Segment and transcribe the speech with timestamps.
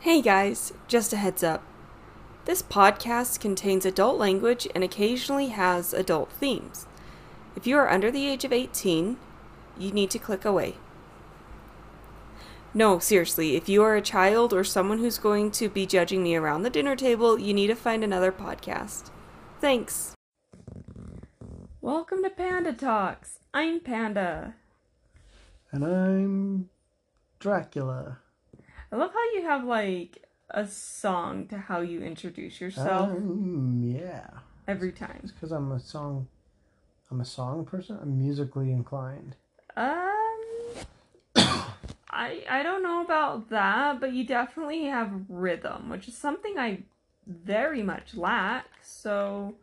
[0.00, 1.62] Hey guys, just a heads up.
[2.46, 6.86] This podcast contains adult language and occasionally has adult themes.
[7.54, 9.18] If you are under the age of 18,
[9.78, 10.76] you need to click away.
[12.72, 16.34] No, seriously, if you are a child or someone who's going to be judging me
[16.34, 19.10] around the dinner table, you need to find another podcast.
[19.60, 20.14] Thanks.
[21.82, 23.40] Welcome to Panda Talks.
[23.52, 24.54] I'm Panda.
[25.70, 26.70] And I'm
[27.38, 28.20] Dracula.
[28.92, 34.28] I love how you have like a song to how you introduce yourself Um, yeah.
[34.66, 35.20] every time.
[35.22, 36.26] It's because I'm a song.
[37.10, 37.98] I'm a song person.
[38.00, 39.36] I'm musically inclined.
[39.76, 40.40] Um,
[41.36, 46.82] I I don't know about that, but you definitely have rhythm, which is something I
[47.26, 48.66] very much lack.
[48.82, 49.54] So,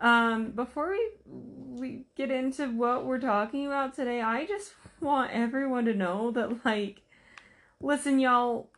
[0.00, 5.84] um, before we we get into what we're talking about today, I just want everyone
[5.86, 7.01] to know that like,
[7.82, 8.70] listen, y'all,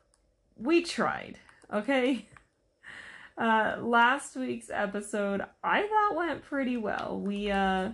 [0.57, 1.39] we tried,
[1.73, 2.27] okay.
[3.37, 7.21] Uh, last week's episode I thought went pretty well.
[7.21, 7.89] We uh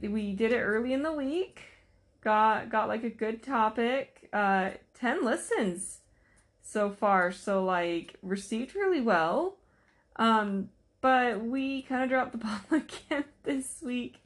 [0.00, 1.62] we did it early in the week
[2.22, 6.00] got got like a good topic uh 10 listens
[6.62, 9.56] so far so like received really well
[10.16, 10.68] um
[11.00, 14.24] but we kind of dropped the ball again this week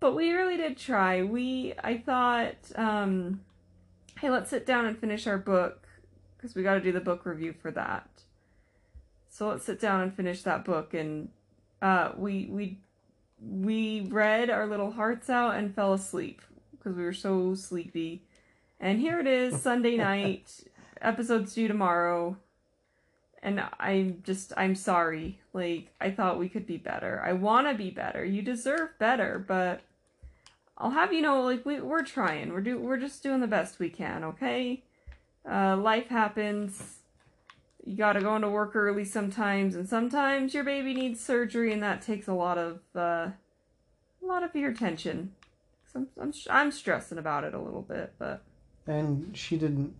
[0.00, 3.40] but we really did try we i thought um
[4.22, 5.86] hey let's sit down and finish our book
[6.36, 8.08] because we got to do the book review for that
[9.28, 11.28] so let's sit down and finish that book and
[11.82, 12.78] uh we we
[13.42, 18.22] we read our little hearts out and fell asleep because we were so sleepy.
[18.80, 20.64] And here it is, Sunday night.
[21.00, 22.36] Episode's due tomorrow.
[23.42, 25.40] And I'm just, I'm sorry.
[25.52, 27.20] Like, I thought we could be better.
[27.24, 28.24] I want to be better.
[28.24, 29.80] You deserve better, but
[30.78, 32.52] I'll have you know, like, we, we're trying.
[32.52, 34.82] We're, do, we're just doing the best we can, okay?
[35.48, 36.98] Uh, life happens.
[37.84, 42.00] You gotta go into work early sometimes, and sometimes your baby needs surgery, and that
[42.02, 43.30] takes a lot of, uh,
[44.22, 45.32] a lot of your attention.
[45.94, 48.42] I'm, I'm, I'm stressing about it a little bit, but
[48.86, 49.94] And she didn't.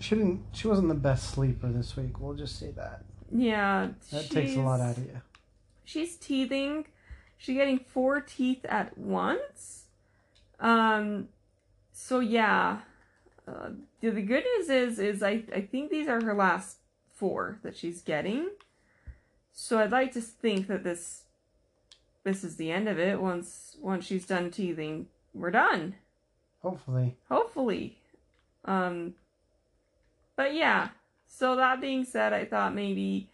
[0.00, 0.44] She didn't.
[0.52, 2.20] She wasn't the best sleeper this week.
[2.20, 3.04] We'll just say that.
[3.32, 5.20] yeah, That takes a lot out of you.
[5.84, 6.86] She's teething.
[7.38, 9.84] She's getting four teeth at once.
[10.60, 11.28] Um,
[11.92, 12.80] so yeah.
[13.46, 16.78] Uh, the, the good news is, is I, I think these are her last
[17.14, 18.50] four that she's getting.
[19.52, 21.22] So I'd like to think that this,
[22.24, 23.20] this is the end of it.
[23.20, 25.94] Once, once she's done teething, we're done.
[26.60, 27.16] Hopefully.
[27.30, 27.98] Hopefully.
[28.64, 29.14] Um
[30.36, 30.90] but yeah.
[31.26, 33.28] So that being said, I thought maybe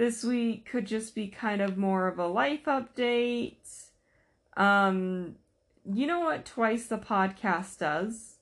[0.00, 3.88] this week could just be kind of more of a life update.
[4.56, 5.34] Um
[5.84, 8.36] you know what twice the podcast does?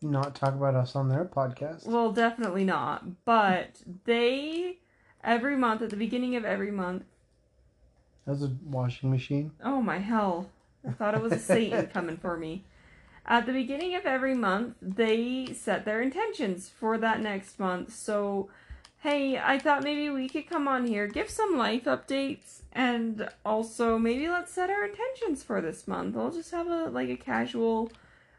[0.00, 1.84] Not talk about us on their podcast.
[1.84, 3.24] Well, definitely not.
[3.24, 4.78] But they
[5.24, 7.02] every month at the beginning of every month.
[8.24, 9.50] That's a washing machine.
[9.64, 10.48] Oh my hell.
[10.86, 12.62] I thought it was a Satan coming for me.
[13.26, 17.92] At the beginning of every month, they set their intentions for that next month.
[17.92, 18.48] So,
[19.00, 23.98] hey, I thought maybe we could come on here, give some life updates, and also
[23.98, 26.16] maybe let's set our intentions for this month.
[26.16, 27.90] I'll just have a like a casual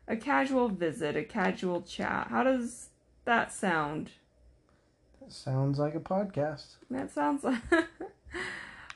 [0.07, 2.27] a casual visit, a casual chat.
[2.29, 2.89] How does
[3.25, 4.11] that sound?
[5.19, 6.75] That sounds like a podcast.
[6.89, 7.61] That sounds like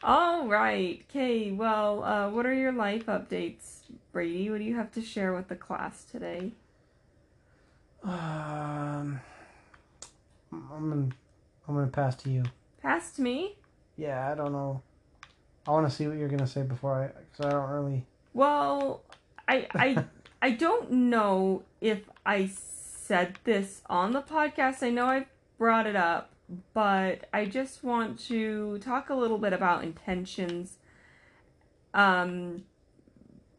[0.03, 1.03] All right.
[1.09, 1.51] Okay.
[1.51, 4.49] Well, uh, what are your life updates, Brady?
[4.49, 6.53] What do you have to share with the class today?
[8.03, 9.21] Um,
[10.51, 11.13] I'm.
[11.71, 12.43] I'm gonna pass to you.
[12.81, 13.55] Pass to me.
[13.95, 14.81] Yeah, I don't know.
[15.65, 18.05] I want to see what you're gonna say before I, because I don't really.
[18.33, 19.03] Well,
[19.47, 20.05] I I
[20.41, 24.83] I don't know if I said this on the podcast.
[24.83, 25.27] I know I
[25.57, 26.31] brought it up,
[26.73, 30.77] but I just want to talk a little bit about intentions.
[31.93, 32.65] Um,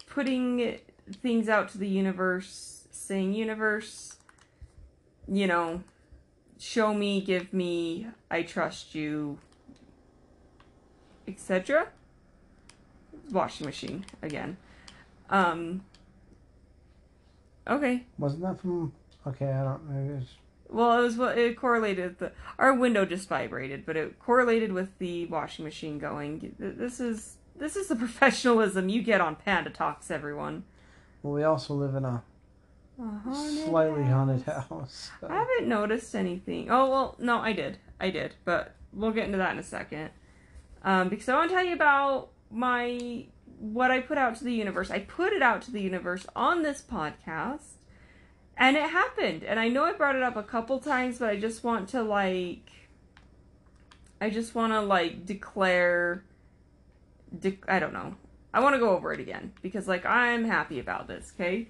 [0.07, 0.79] putting
[1.23, 4.17] things out to the universe, saying universe,
[5.27, 5.83] you know,
[6.63, 9.39] show me, give me, I trust you,
[11.27, 11.89] etc.
[13.31, 14.57] Washing machine again.
[15.29, 15.83] Um.
[17.67, 18.05] Okay.
[18.19, 18.93] Wasn't that from?
[19.27, 19.89] Okay, I don't.
[19.89, 20.31] Maybe it's,
[20.69, 22.19] Well, it was what it correlated.
[22.19, 26.55] The our window just vibrated, but it correlated with the washing machine going.
[26.59, 30.65] This is this is the professionalism you get on Panda Talks, everyone.
[31.23, 32.23] well, we also live in a
[33.01, 34.69] A haunted slightly haunted house.
[34.69, 35.11] house.
[35.21, 36.71] so- I haven't noticed anything.
[36.71, 37.79] Oh well, no, I did.
[38.01, 40.11] I did, but we'll get into that in a second.
[40.85, 43.27] Um, because I want to tell you about my
[43.59, 44.91] what I put out to the universe.
[44.91, 47.75] I put it out to the universe on this podcast,
[48.57, 49.45] And it happened.
[49.45, 52.03] And I know I brought it up a couple times, but I just want to
[52.03, 52.71] like
[54.21, 56.25] I just want to like declare
[57.37, 58.17] de- I don't know.
[58.55, 61.69] I want to go over it again because like I'm happy about this, okay?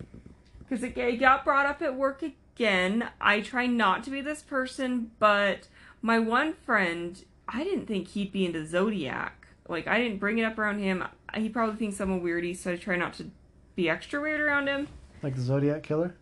[0.73, 3.11] It, it got brought up at work again.
[3.21, 5.69] I try not to be this person, but
[6.01, 9.47] my one friend, I didn't think he'd be into zodiac.
[9.69, 11.05] Like I didn't bring it up around him.
[11.35, 13.31] He probably thinks I'm a weirdie, so I try not to
[13.75, 14.89] be extra weird around him.
[15.23, 16.15] Like the Zodiac killer.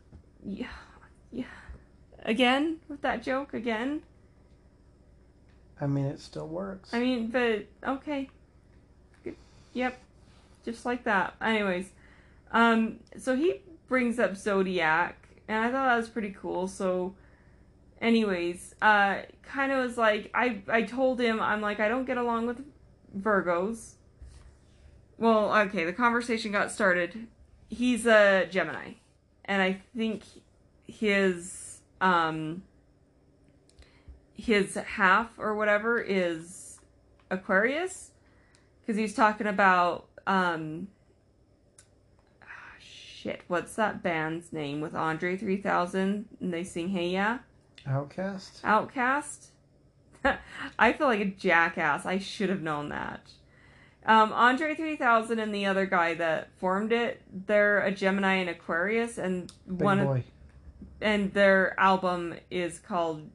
[0.44, 0.67] Yeah,
[1.32, 1.44] yeah.
[2.25, 4.02] Again with that joke again.
[5.81, 6.93] I mean, it still works.
[6.93, 8.29] I mean, but okay.
[9.25, 9.37] Good.
[9.73, 9.99] Yep.
[10.64, 11.35] Just like that.
[11.41, 11.91] Anyways,
[12.52, 16.69] um, so he brings up Zodiac, and I thought that was pretty cool.
[16.69, 17.17] So,
[18.01, 22.17] anyways, uh, kind of was like I I told him I'm like I don't get
[22.17, 22.65] along with
[23.19, 23.95] Virgos.
[25.19, 27.27] Well, okay, the conversation got started.
[27.69, 28.93] He's a Gemini,
[29.45, 30.23] and I think
[30.87, 32.63] his um
[34.35, 36.79] his half or whatever is
[37.29, 38.13] Aquarius
[38.81, 40.89] because he's talking about um
[43.21, 47.39] shit what's that band's name with Andre 3000 and they sing Hey Ya?
[47.87, 48.63] OutKast.
[48.63, 49.47] OutKast
[50.79, 52.05] I feel like a jackass.
[52.05, 53.21] I should have known that.
[54.07, 59.19] Um Andre 3000 and the other guy that formed it they're a Gemini and Aquarius
[59.19, 60.23] and Big one of
[61.03, 63.29] and their album is called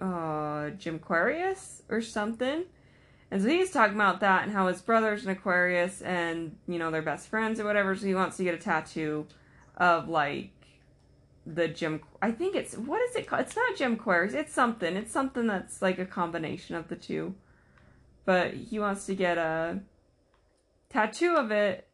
[0.00, 2.64] uh Jim Aquarius or something.
[3.34, 6.92] And so he's talking about that and how his brother's an Aquarius and you know
[6.92, 7.96] they're best friends or whatever.
[7.96, 9.26] So he wants to get a tattoo
[9.76, 10.52] of like
[11.44, 12.00] the Jim.
[12.22, 13.42] I think it's what is it called?
[13.42, 14.34] It's not Jim Aquarius.
[14.34, 14.94] It's something.
[14.94, 17.34] It's something that's like a combination of the two.
[18.24, 19.80] But he wants to get a
[20.88, 21.88] tattoo of it,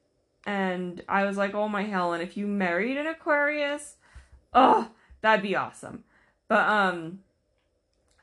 [0.44, 3.96] and I was like, oh my Helen, if you married an Aquarius,
[4.52, 4.90] oh,
[5.22, 6.04] that'd be awesome.
[6.48, 7.20] But um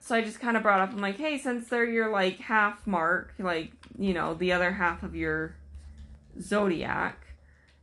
[0.07, 2.87] so I just kind of brought up I'm like, "Hey, since they're your like half
[2.87, 5.55] mark, like, you know, the other half of your
[6.41, 7.27] zodiac,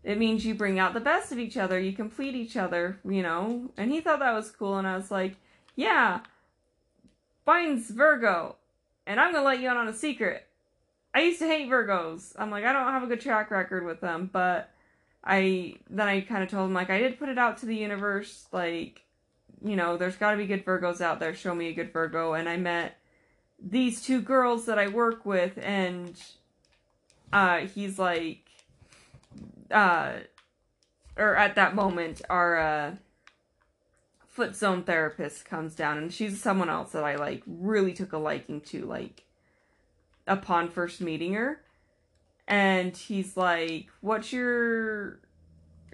[0.03, 3.23] it means you bring out the best of each other, you complete each other, you
[3.23, 5.37] know?" And he thought that was cool and I was like,
[5.77, 6.21] "Yeah,
[7.47, 8.57] mine's Virgo,
[9.07, 10.47] and I'm to let you in on a secret.
[11.13, 12.33] I used to hate Virgos.
[12.39, 14.71] I'm like, I don't have a good track record with them, but
[15.23, 17.77] I then I kind of told him like I did put it out to the
[17.77, 19.04] universe like
[19.65, 22.35] you know there's got to be good Virgos out there show me a good Virgo.
[22.35, 22.99] And I met
[23.59, 26.21] these two girls that I work with and
[27.33, 28.47] uh he's like
[29.71, 30.13] uh
[31.17, 32.95] or at that moment our uh
[34.29, 35.97] foot zone therapist comes down.
[35.97, 39.23] And she's someone else that I like really took a liking to like
[40.27, 41.61] upon first meeting her.
[42.47, 45.21] And he's like what's your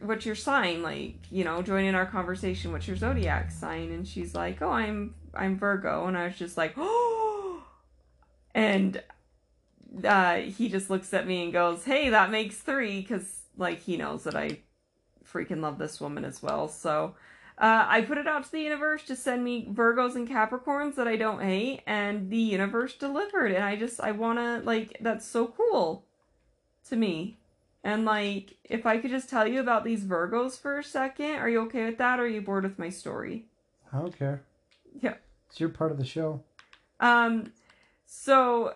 [0.01, 4.07] what's your sign like you know join in our conversation what's your zodiac sign and
[4.07, 7.63] she's like oh i'm i'm virgo and i was just like oh
[8.55, 9.03] and
[10.05, 13.97] uh he just looks at me and goes hey that makes three because like he
[13.97, 14.59] knows that i
[15.25, 17.15] freaking love this woman as well so
[17.61, 21.07] uh, I put it out to the universe to send me Virgos and Capricorns that
[21.07, 23.53] I don't hate, and the universe delivered.
[23.53, 26.07] And I just, I wanna, like, that's so cool
[26.89, 27.40] to me.
[27.83, 31.49] And like, if I could just tell you about these Virgos for a second, are
[31.49, 32.21] you okay with that?
[32.21, 33.47] Or are you bored with my story?
[33.93, 34.43] I don't care.
[35.01, 35.15] Yeah.
[35.49, 36.43] It's your part of the show.
[37.01, 37.53] Um,
[38.07, 38.75] so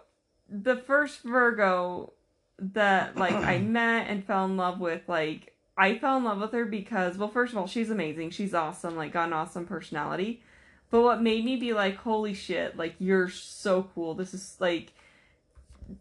[0.48, 2.12] the first Virgo
[2.58, 6.52] that like I met and fell in love with, like I fell in love with
[6.52, 8.30] her because, well, first of all, she's amazing.
[8.30, 8.96] She's awesome.
[8.96, 10.42] Like, got an awesome personality.
[10.90, 14.14] But what made me be like, holy shit, like you're so cool.
[14.14, 14.92] This is like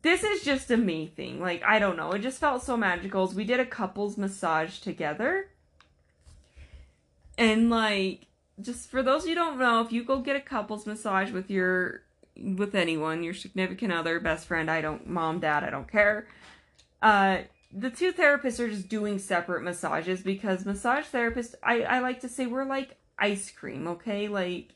[0.01, 1.39] this is just a me thing.
[1.39, 2.11] Like, I don't know.
[2.11, 3.27] It just felt so magical.
[3.27, 5.47] We did a couples massage together.
[7.37, 8.27] And like
[8.61, 12.01] just for those you don't know, if you go get a couples massage with your
[12.35, 16.27] with anyone, your significant other, best friend, I don't mom, dad, I don't care.
[17.01, 17.39] Uh
[17.75, 22.29] the two therapists are just doing separate massages because massage therapists I, I like to
[22.29, 24.27] say we're like ice cream, okay?
[24.27, 24.69] Like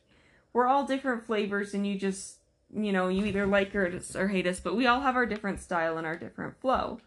[0.54, 2.38] we're all different flavors and you just
[2.74, 5.62] you know, you either like us or hate us, but we all have our different
[5.62, 7.00] style and our different flow.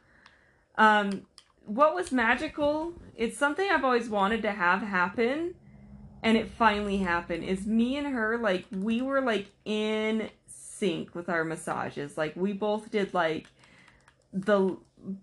[0.77, 1.27] Um,
[1.67, 2.95] what was magical?
[3.17, 5.55] It's something I've always wanted to have happen,
[6.23, 7.45] and it finally happened.
[7.45, 12.17] Is me and her like we were like in sync with our massages.
[12.17, 13.47] Like we both did like
[14.33, 14.77] the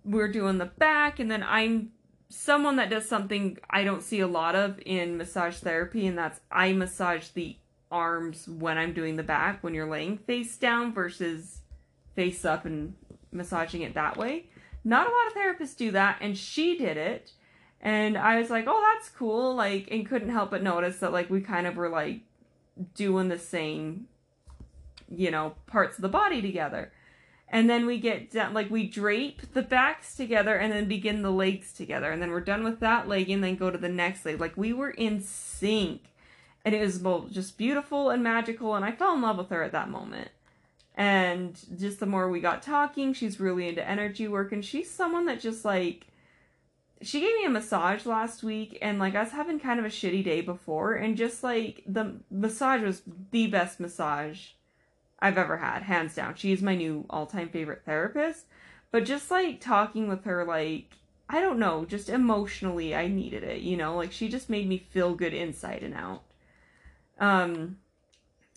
[0.06, 1.92] we're doing the back, and then I'm
[2.30, 6.40] someone that does something I don't see a lot of in massage therapy, and that's
[6.52, 7.58] I massage the
[7.92, 11.60] arms when I'm doing the back when you're laying face down versus
[12.16, 12.96] face up and
[13.32, 14.46] massaging it that way.
[14.84, 17.32] Not a lot of therapists do that, and she did it.
[17.82, 19.54] And I was like, oh, that's cool.
[19.54, 22.22] Like, and couldn't help but notice that, like, we kind of were, like,
[22.96, 24.08] doing the same,
[25.10, 26.92] you know, parts of the body together.
[27.50, 31.32] And then we get down, like, we drape the backs together and then begin the
[31.32, 32.12] legs together.
[32.12, 34.40] And then we're done with that leg and then go to the next leg.
[34.40, 36.02] Like, we were in sync.
[36.68, 38.76] And it was both just beautiful and magical.
[38.76, 40.32] And I fell in love with her at that moment.
[40.96, 44.52] And just the more we got talking, she's really into energy work.
[44.52, 46.08] And she's someone that just, like,
[47.02, 49.90] she gave me a massage last week and like I was having kind of a
[49.90, 54.50] shitty day before and just like the massage was the best massage
[55.20, 56.36] I've ever had, hands down.
[56.36, 58.46] She's my new all-time favorite therapist.
[58.92, 60.96] But just like talking with her like
[61.30, 63.96] I don't know, just emotionally I needed it, you know?
[63.96, 66.24] Like she just made me feel good inside and out.
[67.20, 67.78] Um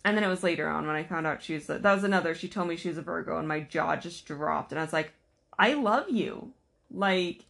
[0.05, 2.05] and then it was later on when I found out she was a, that was
[2.05, 4.85] another she told me she was a Virgo and my jaw just dropped and I
[4.85, 5.13] was like,
[5.59, 6.53] "I love you."
[6.91, 7.45] Like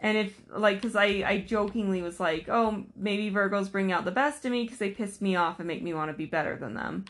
[0.00, 4.10] and if like because I I jokingly was like, oh maybe Virgos bring out the
[4.10, 6.56] best in me because they piss me off and make me want to be better
[6.56, 7.04] than them,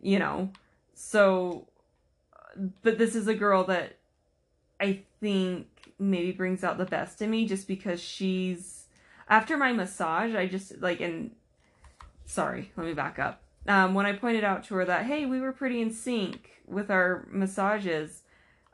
[0.00, 0.50] you know.
[0.94, 1.66] So,
[2.82, 3.96] but this is a girl that
[4.78, 5.66] I think
[5.98, 8.84] maybe brings out the best in me just because she's
[9.28, 11.32] after my massage I just like and
[12.30, 15.40] sorry let me back up um, when I pointed out to her that hey we
[15.40, 18.22] were pretty in sync with our massages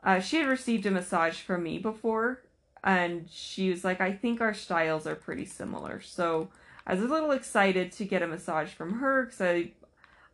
[0.03, 2.41] uh, she had received a massage from me before
[2.83, 6.01] and she was like, I think our styles are pretty similar.
[6.01, 6.49] So
[6.85, 9.71] I was a little excited to get a massage from her because I,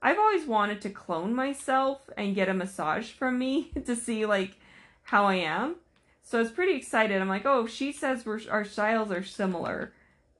[0.01, 4.59] I've always wanted to clone myself and get a massage from me to see like
[5.03, 5.77] how I am.
[6.21, 7.19] So I was pretty excited.
[7.19, 9.93] I'm like, oh, she says we're, our styles are similar,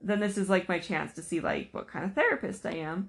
[0.04, 3.08] then this is like my chance to see like what kind of therapist I am.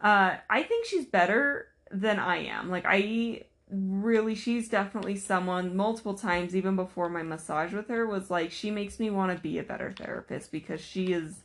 [0.00, 2.70] Uh, I think she's better than I am.
[2.70, 8.30] Like I really she's definitely someone multiple times even before my massage with her was
[8.30, 11.42] like she makes me want to be a better therapist because she is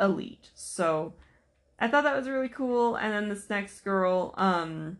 [0.00, 1.12] elite so
[1.78, 4.96] i thought that was really cool and then this next girl um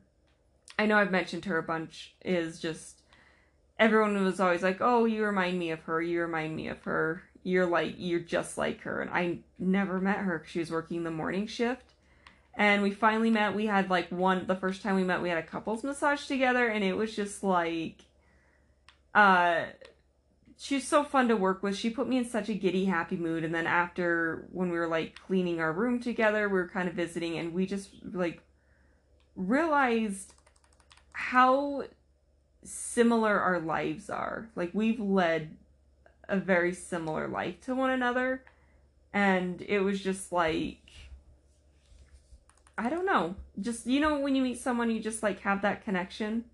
[0.78, 3.00] i know i've mentioned her a bunch is just
[3.78, 7.22] everyone was always like oh you remind me of her you remind me of her
[7.42, 11.04] you're like you're just like her and i never met her because she was working
[11.04, 11.94] the morning shift
[12.54, 13.54] and we finally met.
[13.54, 16.68] We had like one the first time we met, we had a couples massage together,
[16.68, 18.04] and it was just like,
[19.14, 19.64] uh,
[20.58, 21.76] she's so fun to work with.
[21.76, 23.44] She put me in such a giddy, happy mood.
[23.44, 26.94] And then after when we were like cleaning our room together, we were kind of
[26.94, 28.42] visiting, and we just like
[29.36, 30.34] realized
[31.12, 31.84] how
[32.62, 34.50] similar our lives are.
[34.54, 35.56] Like we've led
[36.30, 38.42] a very similar life to one another,
[39.12, 40.78] and it was just like
[42.78, 43.34] I don't know.
[43.60, 46.44] Just you know when you meet someone you just like have that connection.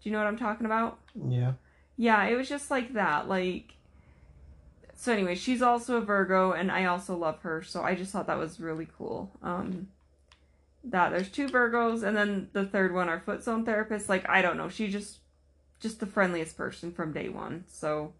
[0.00, 0.98] Do you know what I'm talking about?
[1.14, 1.52] Yeah.
[1.96, 3.28] Yeah, it was just like that.
[3.28, 3.74] Like
[4.94, 8.28] so anyway, she's also a Virgo and I also love her, so I just thought
[8.28, 9.30] that was really cool.
[9.42, 9.88] Um
[10.84, 14.40] that there's two Virgos and then the third one our foot zone therapist, like I
[14.40, 15.18] don't know, she just
[15.80, 17.64] just the friendliest person from day one.
[17.68, 18.14] So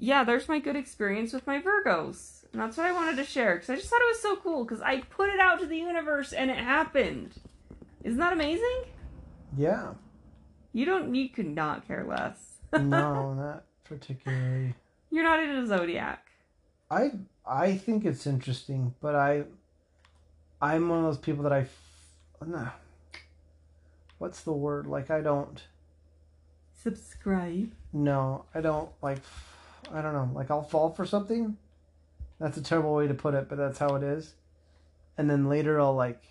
[0.00, 2.44] yeah, there's my good experience with my Virgos.
[2.52, 4.64] And that's what I wanted to share because I just thought it was so cool
[4.64, 7.34] because I put it out to the universe and it happened.
[8.02, 8.84] Isn't that amazing?
[9.56, 9.92] Yeah.
[10.72, 11.14] You don't.
[11.14, 12.56] You could not care less.
[12.72, 14.74] no, not particularly.
[15.10, 16.26] You're not into zodiac.
[16.90, 17.10] I
[17.46, 19.44] I think it's interesting, but I
[20.62, 21.66] I'm one of those people that I
[22.44, 22.70] nah,
[24.18, 24.86] what's the word?
[24.86, 25.62] Like I don't
[26.82, 27.72] subscribe.
[27.92, 29.20] No, I don't like
[29.92, 30.30] I don't know.
[30.34, 31.56] Like I'll fall for something
[32.38, 34.34] that's a terrible way to put it, but that's how it is.
[35.18, 36.22] And then later I'll like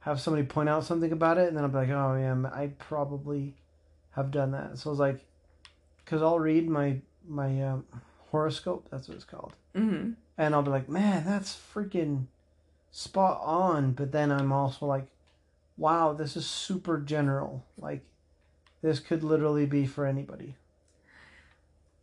[0.00, 2.68] have somebody point out something about it, and then I'll be like, oh yeah, I
[2.78, 3.54] probably
[4.12, 4.78] have done that.
[4.78, 5.24] So I was like,
[6.04, 7.84] because I'll read my my um,
[8.30, 8.88] horoscope.
[8.90, 9.54] That's what it's called.
[9.74, 10.12] Mm-hmm.
[10.36, 12.26] And I'll be like, man, that's freaking
[12.90, 13.92] spot on.
[13.92, 15.06] But then I'm also like,
[15.76, 17.64] wow, this is super general.
[17.76, 18.04] Like,
[18.82, 20.54] this could literally be for anybody.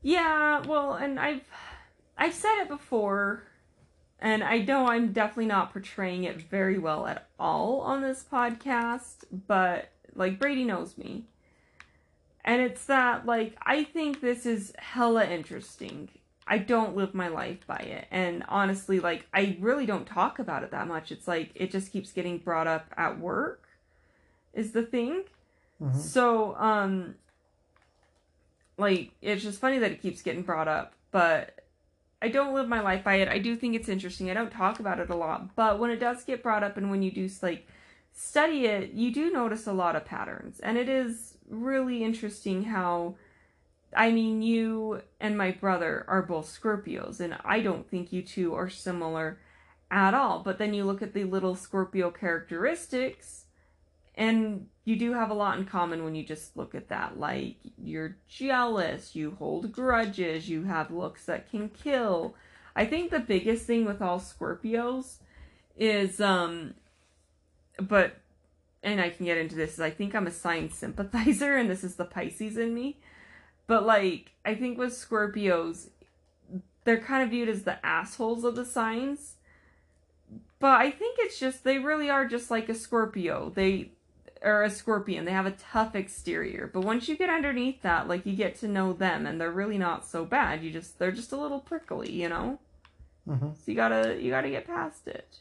[0.05, 1.41] Yeah, well, and I've
[2.15, 3.41] I've said it before,
[4.19, 9.23] and I know I'm definitely not portraying it very well at all on this podcast,
[9.47, 11.25] but like Brady knows me.
[12.43, 16.09] And it's that, like, I think this is hella interesting.
[16.45, 18.05] I don't live my life by it.
[18.11, 21.11] And honestly, like, I really don't talk about it that much.
[21.11, 23.67] It's like, it just keeps getting brought up at work,
[24.53, 25.23] is the thing.
[25.81, 25.97] Mm-hmm.
[25.97, 27.15] So, um,
[28.77, 30.93] like, it's just funny that it keeps getting brought up.
[31.11, 31.61] But
[32.21, 33.27] I don't live my life by it.
[33.27, 34.29] I do think it's interesting.
[34.29, 36.89] I don't talk about it a lot, but when it does get brought up and
[36.89, 37.67] when you do like
[38.11, 40.59] study it, you do notice a lot of patterns.
[40.59, 43.15] And it is really interesting how
[43.95, 48.53] I mean, you and my brother are both Scorpios, and I don't think you two
[48.53, 49.39] are similar
[49.89, 50.39] at all.
[50.43, 53.45] But then you look at the little Scorpio characteristics,
[54.15, 57.19] and you do have a lot in common when you just look at that.
[57.19, 62.35] Like, you're jealous, you hold grudges, you have looks that can kill.
[62.75, 65.17] I think the biggest thing with all Scorpios
[65.75, 66.75] is, um,
[67.81, 68.17] but,
[68.83, 71.83] and I can get into this, is I think I'm a sign sympathizer, and this
[71.83, 72.99] is the Pisces in me.
[73.65, 75.89] But, like, I think with Scorpios,
[76.83, 79.37] they're kind of viewed as the assholes of the signs.
[80.59, 83.51] But I think it's just, they really are just like a Scorpio.
[83.53, 83.91] They,
[84.41, 85.25] or a scorpion.
[85.25, 88.67] They have a tough exterior, but once you get underneath that, like you get to
[88.67, 90.63] know them, and they're really not so bad.
[90.63, 92.59] You just they're just a little prickly, you know.
[93.27, 93.49] Mm-hmm.
[93.49, 95.39] So you gotta you gotta get past it.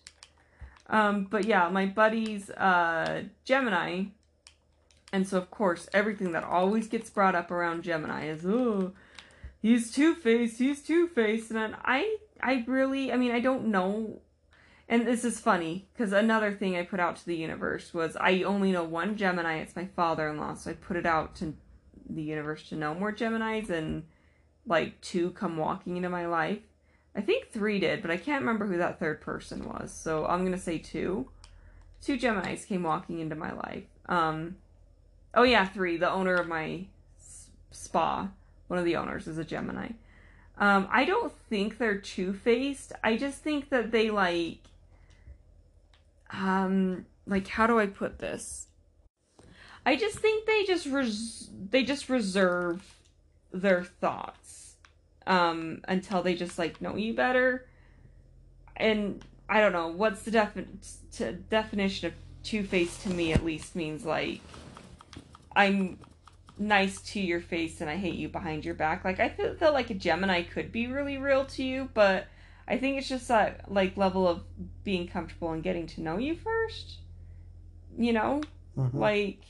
[0.89, 4.05] Um, but yeah, my buddy's uh, Gemini,
[5.13, 8.93] and so of course everything that always gets brought up around Gemini is oh,
[9.61, 14.21] he's two faced, he's two faced, and I I really I mean I don't know
[14.89, 18.43] and this is funny because another thing I put out to the universe was I
[18.43, 19.59] only know one Gemini.
[19.59, 20.55] It's my father in law.
[20.55, 21.55] So I put it out to
[22.09, 24.05] the universe to know more Geminis, and
[24.67, 26.61] like two come walking into my life.
[27.17, 29.93] I think three did, but I can't remember who that third person was.
[29.93, 31.29] So I'm going to say two.
[32.03, 33.85] Two Geminis came walking into my life.
[34.07, 34.57] Um,
[35.33, 35.97] oh, yeah, three.
[35.97, 36.87] The owner of my
[37.71, 38.29] spa,
[38.67, 39.91] one of the owners, is a Gemini.
[40.59, 42.93] Um, I don't think they're two faced.
[43.03, 44.59] I just think that they like
[46.41, 48.69] um like how do I put this?
[49.87, 52.83] I just think they just res- they just reserve
[53.53, 54.77] their thoughts
[55.27, 57.67] um until they just like know you better.
[58.77, 60.67] And I don't know what's the defi-
[61.13, 64.41] t- definition of two-faced to me at least means like
[65.57, 65.99] I'm
[66.59, 69.05] nice to your face and I hate you behind your back.
[69.05, 72.27] Like I feel, feel like a Gemini could be really real to you, but
[72.67, 74.43] I think it's just that like level of
[74.85, 76.99] being comfortable and getting to know you first.
[77.97, 78.43] You know,
[78.77, 78.95] Mhm.
[78.95, 79.41] like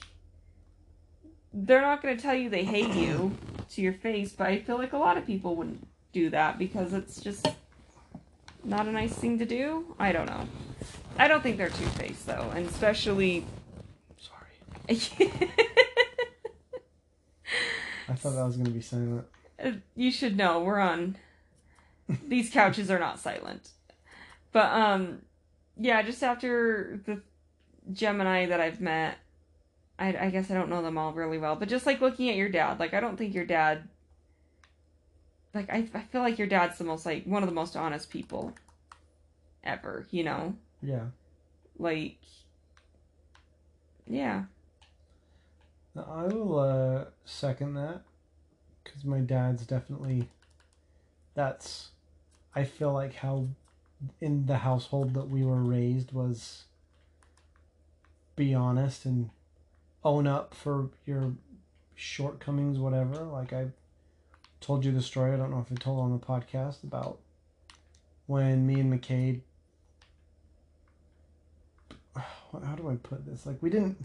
[1.53, 3.37] they're not going to tell you they hate you
[3.71, 6.93] to your face, but I feel like a lot of people wouldn't do that because
[6.93, 7.47] it's just
[8.65, 9.95] not a nice thing to do.
[9.99, 10.49] I don't know.
[11.17, 13.47] I don't think they're two faced though, and especially.
[14.19, 14.89] Sorry.
[18.09, 19.27] I thought that was gonna be silent.
[19.95, 21.17] you should know we're on
[22.29, 23.71] these couches are not silent
[24.53, 25.23] but um
[25.79, 27.21] yeah just after the
[27.93, 29.19] gemini that i've met
[29.99, 32.37] I, I guess i don't know them all really well but just like looking at
[32.37, 33.89] your dad like i don't think your dad
[35.55, 38.11] like I, I feel like your dad's the most like one of the most honest
[38.11, 38.55] people
[39.63, 41.07] ever you know Yeah.
[41.79, 42.19] like
[44.07, 44.45] yeah
[45.95, 48.03] Now, I will uh, second that
[48.83, 50.29] because my dad's definitely.
[51.35, 51.91] That's,
[52.55, 53.49] I feel like how,
[54.21, 56.65] in the household that we were raised was.
[58.37, 59.31] Be honest and
[60.05, 61.33] own up for your
[61.95, 63.17] shortcomings, whatever.
[63.17, 63.69] Like I
[64.61, 65.33] told you the story.
[65.33, 67.19] I don't know if I told on the podcast about
[68.27, 69.41] when me and McCade.
[72.17, 73.47] How do I put this?
[73.47, 74.05] Like we didn't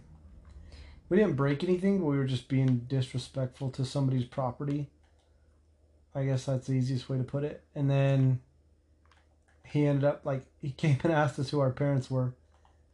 [1.09, 4.87] we didn't break anything, but we were just being disrespectful to somebody's property.
[6.15, 7.63] I guess that's the easiest way to put it.
[7.75, 8.39] And then
[9.65, 12.33] he ended up like he came and asked us who our parents were.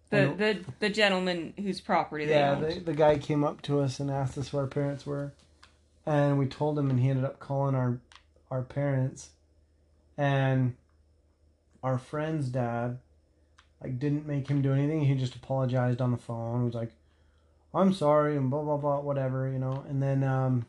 [0.10, 3.80] the And- the the gentleman whose property they yeah, the, the guy came up to
[3.82, 5.34] us and asked us who our parents were,
[6.06, 8.00] and we told him, and he ended up calling our
[8.52, 9.30] our parents,
[10.18, 10.76] and
[11.82, 13.00] our friend's dad,
[13.84, 15.02] like, didn't make him do anything.
[15.06, 16.60] He just apologized on the phone.
[16.62, 16.92] He was like,
[17.74, 19.84] "I'm sorry," and blah blah blah, whatever, you know.
[19.88, 20.66] And then um,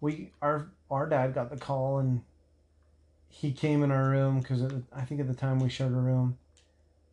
[0.00, 2.22] we our our dad got the call, and
[3.28, 6.38] he came in our room because I think at the time we shared a room.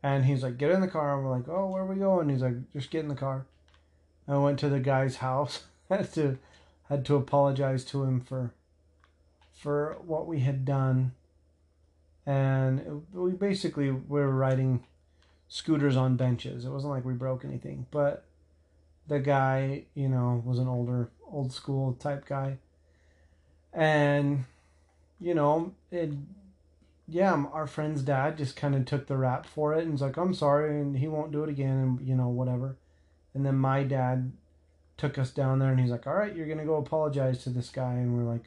[0.01, 1.15] And he's like, get in the car.
[1.15, 2.29] And we're like, oh, where are we going?
[2.29, 3.47] He's like, just get in the car.
[4.27, 5.63] I went to the guy's house.
[5.89, 6.37] had to
[6.89, 8.53] had to apologize to him for
[9.53, 11.13] for what we had done.
[12.25, 14.83] And we basically we were riding
[15.47, 16.65] scooters on benches.
[16.65, 18.25] It wasn't like we broke anything, but
[19.07, 22.57] the guy, you know, was an older old school type guy.
[23.75, 24.45] And
[25.19, 26.11] you know, it
[27.07, 30.17] yeah, our friend's dad just kind of took the rap for it and was like,
[30.17, 32.77] I'm sorry, and he won't do it again, and you know, whatever.
[33.33, 34.31] And then my dad
[34.97, 37.69] took us down there and he's like, All right, you're to go apologize to this
[37.69, 37.93] guy.
[37.93, 38.45] And we're like,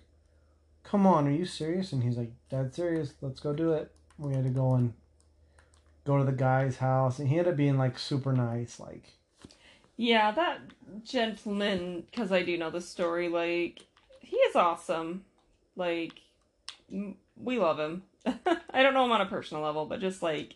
[0.82, 1.92] Come on, are you serious?
[1.92, 3.92] And he's like, Dad's serious, let's go do it.
[4.18, 4.94] We had to go and
[6.04, 8.80] go to the guy's house, and he ended up being like super nice.
[8.80, 9.12] Like,
[9.96, 10.60] Yeah, that
[11.04, 13.84] gentleman, because I do know the story, like,
[14.28, 15.24] he is awesome.
[15.76, 16.20] Like
[17.36, 18.02] we love him.
[18.26, 20.54] I don't know him on a personal level, but just like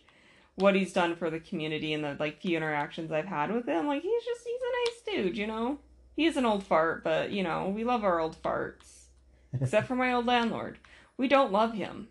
[0.55, 3.87] what he's done for the community and the like few interactions I've had with him,
[3.87, 5.79] like he's just he's a nice dude, you know.
[6.15, 9.07] He is an old fart, but you know we love our old farts,
[9.59, 10.77] except for my old landlord.
[11.17, 12.07] We don't love him.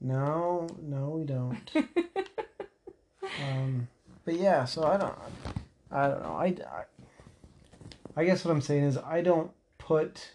[0.00, 1.70] No, no, we don't.
[3.42, 3.88] um,
[4.24, 5.14] but yeah, so I don't,
[5.90, 6.36] I don't know.
[6.36, 6.84] I, I,
[8.16, 10.32] I guess what I'm saying is I don't put,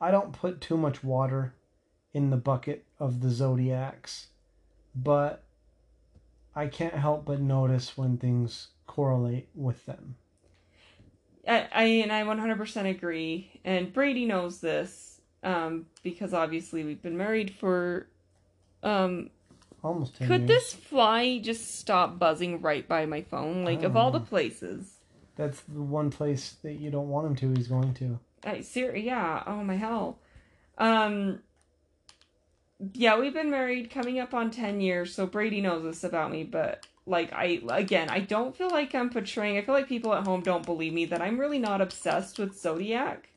[0.00, 1.54] I don't put too much water
[2.14, 4.28] in the bucket of the zodiacs,
[4.94, 5.42] but
[6.54, 10.16] I can't help but notice when things correlate with them.
[11.46, 13.60] I, I and I 100% agree.
[13.64, 18.08] And Brady knows this um, because obviously we've been married for.
[18.82, 19.30] Um,
[19.82, 20.48] Almost 10 could years.
[20.48, 23.64] this fly just stop buzzing right by my phone?
[23.64, 24.96] Like, of all the places.
[25.36, 28.18] That's the one place that you don't want him to, he's going to.
[28.44, 29.42] I ser- yeah.
[29.46, 30.18] Oh my hell.
[30.78, 31.40] Um.
[32.92, 36.44] Yeah, we've been married coming up on ten years, so Brady knows this about me.
[36.44, 39.58] But like, I again, I don't feel like I'm portraying.
[39.58, 42.58] I feel like people at home don't believe me that I'm really not obsessed with
[42.58, 43.28] zodiac.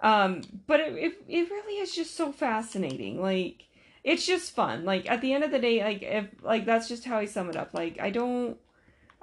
[0.00, 3.20] Um, but it it, it really is just so fascinating.
[3.20, 3.64] Like,
[4.04, 4.84] it's just fun.
[4.84, 7.50] Like at the end of the day, like if like that's just how I sum
[7.50, 7.74] it up.
[7.74, 8.56] Like I don't.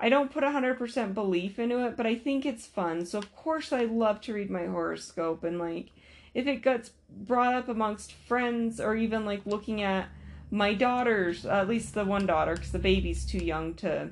[0.01, 3.05] I don't put 100% belief into it, but I think it's fun.
[3.05, 5.43] So, of course, I love to read my horoscope.
[5.43, 5.89] And, like,
[6.33, 10.07] if it gets brought up amongst friends or even, like, looking at
[10.51, 14.11] my daughters, at least the one daughter, because the baby's too young to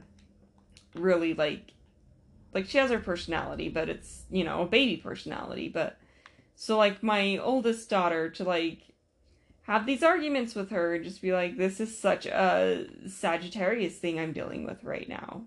[0.93, 1.71] really, like,
[2.53, 5.69] like, she has her personality, but it's, you know, a baby personality.
[5.69, 5.97] But,
[6.55, 8.79] so, like, my oldest daughter to, like,
[9.61, 14.19] have these arguments with her and just be like, this is such a Sagittarius thing
[14.19, 15.43] I'm dealing with right now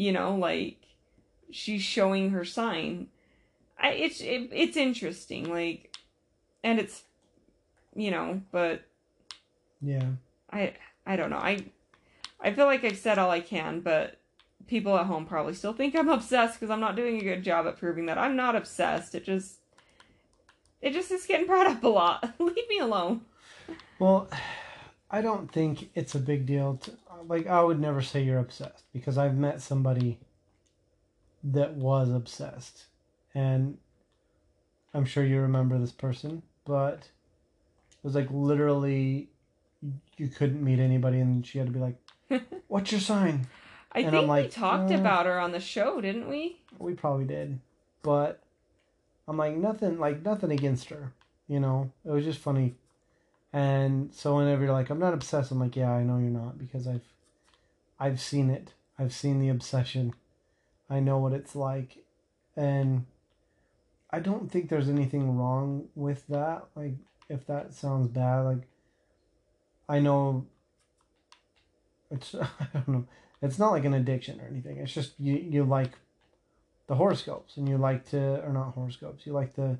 [0.00, 0.78] you know like
[1.50, 3.08] she's showing her sign.
[3.78, 5.94] I, it's it, it's interesting like
[6.64, 7.02] and it's
[7.94, 8.82] you know but
[9.82, 10.06] Yeah.
[10.50, 10.72] i
[11.04, 11.36] i don't know.
[11.36, 11.64] I
[12.40, 14.16] i feel like i've said all i can but
[14.66, 17.66] people at home probably still think i'm obsessed because i'm not doing a good job
[17.66, 18.16] at proving that.
[18.16, 19.14] I'm not obsessed.
[19.14, 19.56] It just
[20.80, 22.34] it just is getting brought up a lot.
[22.38, 23.20] Leave me alone.
[23.98, 24.30] Well,
[25.10, 26.78] I don't think it's a big deal.
[26.84, 26.92] To,
[27.28, 30.18] like, I would never say you're obsessed because I've met somebody
[31.44, 32.86] that was obsessed.
[33.34, 33.78] And
[34.94, 37.08] I'm sure you remember this person, but
[37.92, 39.28] it was like literally
[40.16, 41.96] you couldn't meet anybody and she had to be like,
[42.68, 43.46] What's your sign?
[43.92, 46.94] i And think I'm we talked uh, about her on the show didn't we We
[46.94, 47.60] probably did.
[48.02, 48.42] But
[49.26, 51.12] I'm like, nothing, like, nothing against her.
[51.48, 52.74] You know, it was just funny.
[53.52, 56.58] And so whenever you're like, I'm not obsessed, I'm like, yeah, I know you're not
[56.58, 57.06] because I've,
[57.98, 58.74] I've seen it.
[58.98, 60.14] I've seen the obsession.
[60.88, 62.04] I know what it's like.
[62.56, 63.06] And
[64.10, 66.64] I don't think there's anything wrong with that.
[66.76, 66.94] Like,
[67.28, 68.68] if that sounds bad, like,
[69.88, 70.46] I know
[72.10, 73.04] it's, I don't know.
[73.42, 74.76] It's not like an addiction or anything.
[74.76, 75.92] It's just you, you like
[76.86, 79.78] the horoscopes and you like to, or not horoscopes, you like the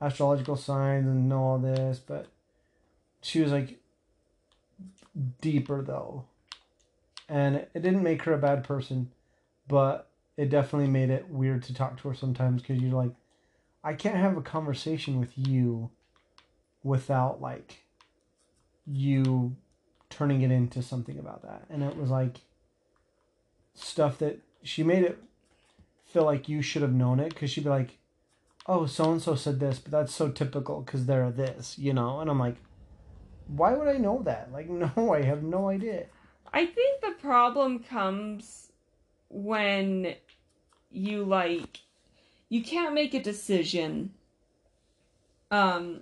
[0.00, 2.28] astrological signs and know all this, but
[3.24, 3.78] she was like
[5.40, 6.26] deeper though.
[7.26, 9.10] And it didn't make her a bad person,
[9.66, 13.12] but it definitely made it weird to talk to her sometimes because you're like,
[13.82, 15.90] I can't have a conversation with you
[16.82, 17.84] without like
[18.86, 19.56] you
[20.10, 21.64] turning it into something about that.
[21.70, 22.40] And it was like
[23.74, 25.18] stuff that she made it
[26.04, 27.96] feel like you should have known it because she'd be like,
[28.66, 32.20] oh, so and so said this, but that's so typical because they're this, you know?
[32.20, 32.56] And I'm like,
[33.46, 34.52] why would I know that?
[34.52, 36.06] Like, no, I have no idea.
[36.52, 38.70] I think the problem comes
[39.28, 40.14] when
[40.90, 41.80] you like
[42.48, 44.12] you can't make a decision
[45.50, 46.00] um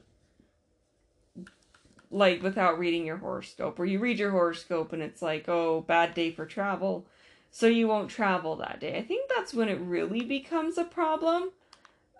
[2.10, 6.12] like without reading your horoscope or you read your horoscope and it's like oh bad
[6.12, 7.06] day for travel
[7.50, 11.50] so you won't travel that day i think that's when it really becomes a problem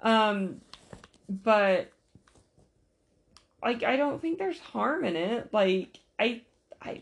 [0.02, 0.62] um
[1.28, 1.92] but
[3.62, 6.40] like i don't think there's harm in it like i
[6.81, 7.01] i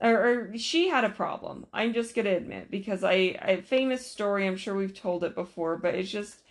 [0.00, 1.66] or, or she had a problem.
[1.72, 4.46] I'm just gonna admit because I, I famous story.
[4.46, 6.42] I'm sure we've told it before, but it's just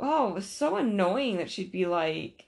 [0.00, 2.46] oh, it was so annoying that she'd be like,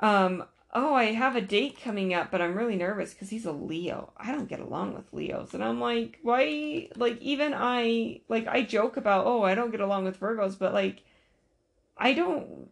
[0.00, 0.44] um,
[0.74, 4.12] oh, I have a date coming up, but I'm really nervous because he's a Leo.
[4.16, 6.88] I don't get along with Leos, and I'm like, why?
[6.96, 10.74] Like even I like I joke about oh, I don't get along with Virgos, but
[10.74, 11.02] like
[11.96, 12.70] I don't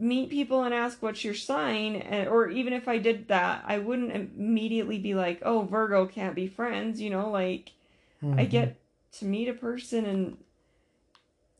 [0.00, 3.78] meet people and ask what's your sign and, or even if i did that i
[3.78, 7.72] wouldn't immediately be like oh virgo can't be friends you know like
[8.22, 8.50] i Mhm.
[8.50, 8.80] get
[9.12, 10.36] to meet a person and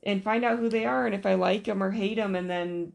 [0.03, 2.48] and find out who they are and if I like them or hate them, and
[2.48, 2.92] then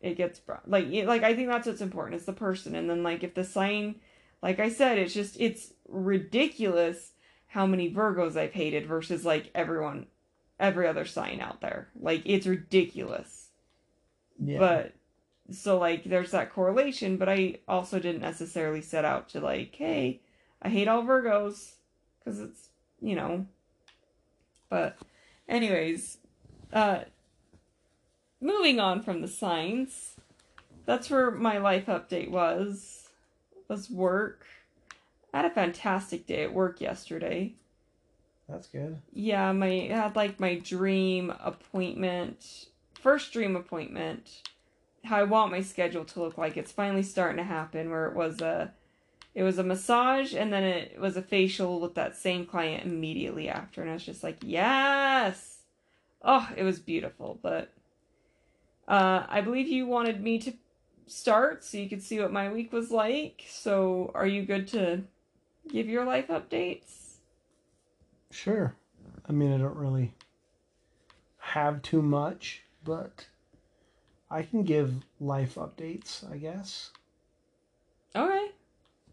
[0.00, 2.16] it gets like like I think that's what's important.
[2.16, 3.96] It's the person, and then like if the sign,
[4.42, 7.12] like I said, it's just it's ridiculous
[7.48, 10.06] how many Virgos I've hated versus like everyone,
[10.58, 11.88] every other sign out there.
[12.00, 13.41] Like it's ridiculous.
[14.44, 14.58] Yeah.
[14.58, 14.92] But
[15.50, 20.20] so like there's that correlation, but I also didn't necessarily set out to like, hey,
[20.60, 21.72] I hate all Virgos
[22.18, 22.68] because it's
[23.00, 23.46] you know.
[24.70, 24.96] But,
[25.48, 26.16] anyways,
[26.72, 27.00] uh,
[28.40, 30.16] moving on from the signs,
[30.86, 33.10] that's where my life update was.
[33.68, 34.46] Was work.
[35.32, 37.54] I had a fantastic day at work yesterday.
[38.48, 38.98] that's good.
[39.12, 42.66] Yeah, my I had like my dream appointment,
[43.02, 44.42] first dream appointment.
[45.04, 46.56] How I want my schedule to look like.
[46.56, 47.90] It's finally starting to happen.
[47.90, 48.72] Where it was a,
[49.34, 53.48] it was a massage and then it was a facial with that same client immediately
[53.48, 55.58] after, and I was just like, yes,
[56.22, 57.38] oh, it was beautiful.
[57.42, 57.72] But,
[58.86, 60.52] uh, I believe you wanted me to
[61.06, 63.44] start so you could see what my week was like.
[63.48, 65.02] So, are you good to
[65.68, 67.16] give your life updates?
[68.30, 68.76] Sure.
[69.28, 70.14] I mean, I don't really
[71.38, 73.26] have too much, but
[74.30, 76.90] I can give life updates, I guess.
[78.14, 78.52] All right.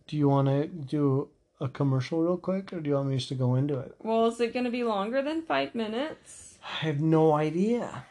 [0.07, 1.29] Do you want to do
[1.61, 3.95] a commercial real quick, or do you want me just to go into it?
[4.01, 6.57] Well, is it going to be longer than five minutes?
[6.63, 8.05] I have no idea.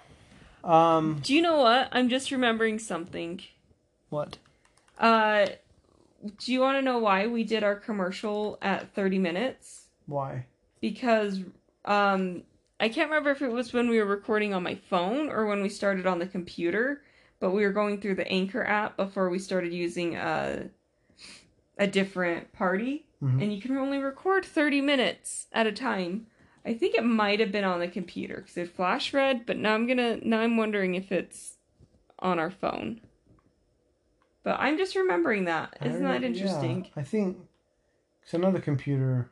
[0.65, 1.89] Um, Do you know what?
[1.93, 3.41] I'm just remembering something.
[4.11, 4.39] what?
[4.99, 5.47] Uh,
[6.39, 9.87] do you want to know why we did our commercial at 30 minutes?
[10.07, 10.47] Why?
[10.81, 11.41] Because,
[11.85, 12.43] um,
[12.81, 15.63] I can't remember if it was when we were recording on my phone or when
[15.63, 17.03] we started on the computer,
[17.41, 20.69] but we were going through the Anchor app before we started using a,
[21.77, 23.07] a different party.
[23.23, 23.43] Mhm.
[23.43, 26.27] And you can only record 30 minutes at a time.
[26.65, 29.75] I think it might have been on the computer because it flash read, but now
[29.75, 31.57] I'm gonna now I'm wondering if it's
[32.21, 33.01] on our phone.
[34.45, 35.77] But I'm just remembering that.
[35.83, 36.85] Isn't that interesting?
[36.85, 37.39] Yeah, I think
[38.21, 39.31] because another computer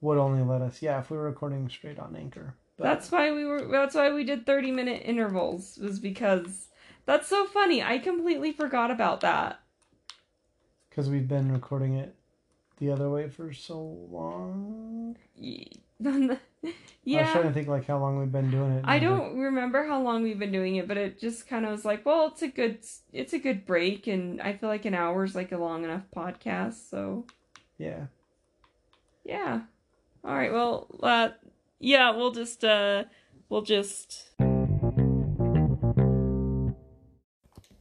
[0.00, 0.80] would only let us.
[0.82, 2.54] Yeah, if we were recording straight on Anchor.
[2.76, 3.66] But That's why we were.
[3.66, 5.78] That's why we did 30 minute intervals.
[5.82, 6.68] Was because
[7.06, 7.82] that's so funny.
[7.82, 9.60] I completely forgot about that.
[10.90, 12.14] because we've been recording it
[12.78, 13.80] the other way for so
[14.10, 15.16] long.
[15.34, 15.64] yeah
[16.04, 18.84] i was trying to think like how long we've been doing it.
[18.86, 21.84] I don't remember how long we've been doing it, but it just kind of was
[21.84, 22.78] like, well, it's a good,
[23.12, 26.02] it's a good break, and I feel like an hour is like a long enough
[26.14, 26.88] podcast.
[26.90, 27.26] So
[27.78, 28.06] yeah.
[29.24, 29.62] yeah,
[30.24, 30.52] all right.
[30.52, 31.30] Well, uh,
[31.78, 33.04] yeah, we'll just, uh,
[33.48, 34.30] we'll just.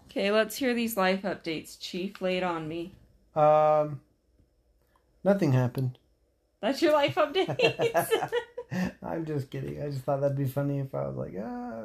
[0.05, 2.21] Okay, let's hear these life updates, Chief.
[2.21, 2.95] Lay it on me.
[3.35, 4.01] Um,
[5.23, 5.99] nothing happened.
[6.61, 8.09] That's your life updates.
[9.03, 9.81] I'm just kidding.
[9.81, 11.83] I just thought that'd be funny if I was like, ah,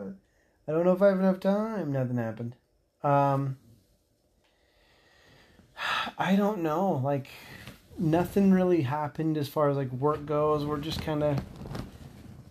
[0.67, 1.93] I don't know if I have enough time.
[1.93, 2.57] Nothing happened.
[3.03, 3.59] Um,
[6.19, 7.01] I don't know.
[7.05, 7.29] Like,
[8.03, 10.65] nothing really happened as far as like work goes.
[10.67, 11.39] We're just kind of.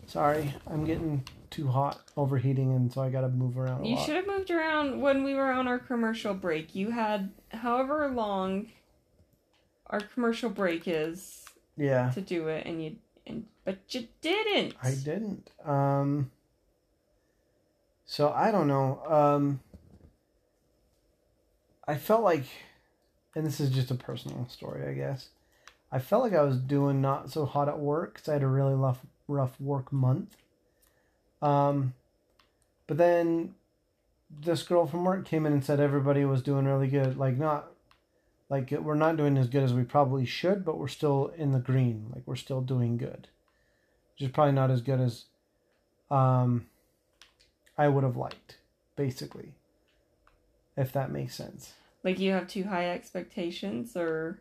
[0.07, 4.05] Sorry, I'm getting too hot, overheating, and so I gotta move around a You lot.
[4.05, 6.73] should have moved around when we were on our commercial break.
[6.75, 8.67] You had however long
[9.87, 11.45] our commercial break is
[11.77, 12.95] Yeah, to do it, and you
[13.27, 14.73] and but you didn't.
[14.81, 15.49] I didn't.
[15.63, 16.31] Um.
[18.05, 19.01] So I don't know.
[19.07, 19.59] Um.
[21.87, 22.45] I felt like,
[23.35, 25.29] and this is just a personal story, I guess.
[25.91, 28.47] I felt like I was doing not so hot at work because I had a
[28.47, 30.37] really rough, rough work month.
[31.41, 31.93] Um,
[32.87, 33.55] but then
[34.29, 37.17] this girl from work came in and said everybody was doing really good.
[37.17, 37.71] Like not,
[38.49, 41.59] like we're not doing as good as we probably should, but we're still in the
[41.59, 42.07] green.
[42.13, 43.27] Like we're still doing good,
[44.13, 45.25] which is probably not as good as,
[46.09, 46.67] um,
[47.77, 48.57] I would have liked,
[48.95, 49.53] basically.
[50.77, 51.73] If that makes sense.
[52.03, 54.39] Like you have too high expectations, or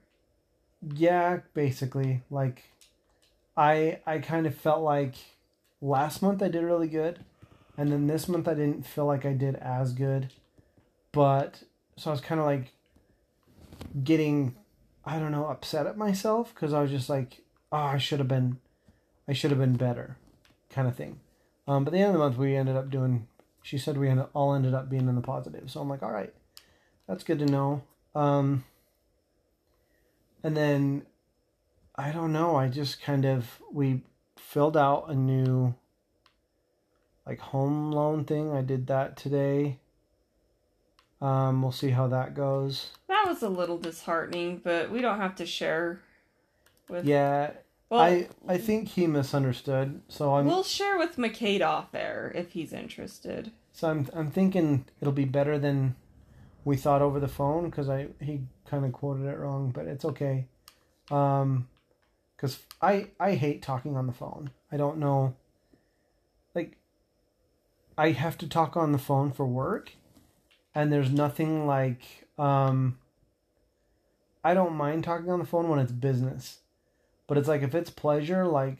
[0.82, 2.22] Yeah, basically.
[2.30, 2.64] Like
[3.56, 5.14] I I kind of felt like
[5.80, 7.24] last month I did really good
[7.76, 10.32] and then this month I didn't feel like I did as good.
[11.12, 11.62] But
[11.96, 12.72] so I was kind of like
[14.04, 14.54] getting
[15.04, 18.28] I don't know, upset at myself cuz I was just like, "Oh, I should have
[18.28, 18.58] been
[19.28, 20.16] I should have been better."
[20.70, 21.18] kind of thing.
[21.66, 23.26] Um but at the end of the month we ended up doing
[23.62, 25.70] she said we all ended up being in the positive.
[25.70, 26.32] So I'm like, "All right.
[27.06, 27.82] That's good to know."
[28.14, 28.64] Um
[30.42, 31.02] and then
[31.96, 34.02] I don't know, I just kind of we
[34.36, 35.74] filled out a new
[37.26, 38.52] like home loan thing.
[38.52, 39.78] I did that today.
[41.20, 42.90] Um we'll see how that goes.
[43.08, 44.60] that was a little disheartening.
[44.62, 46.00] But we don't have to share
[46.88, 47.04] with.
[47.04, 47.52] Yeah,
[47.90, 50.00] Well, I I think he misunderstood.
[50.08, 53.52] So I'm we'll share with McCade off air if he's interested.
[53.72, 55.94] so I'm I'm thinking it'll be better than
[56.64, 60.04] we thought over the phone because I he kind of quoted it wrong, but it's
[60.04, 60.46] okay.
[61.10, 61.68] Um,
[62.36, 64.50] because I I hate talking on the phone.
[64.70, 65.34] I don't know.
[66.54, 66.76] Like,
[67.96, 69.92] I have to talk on the phone for work,
[70.74, 72.98] and there's nothing like um.
[74.42, 76.60] I don't mind talking on the phone when it's business,
[77.26, 78.78] but it's like if it's pleasure, like.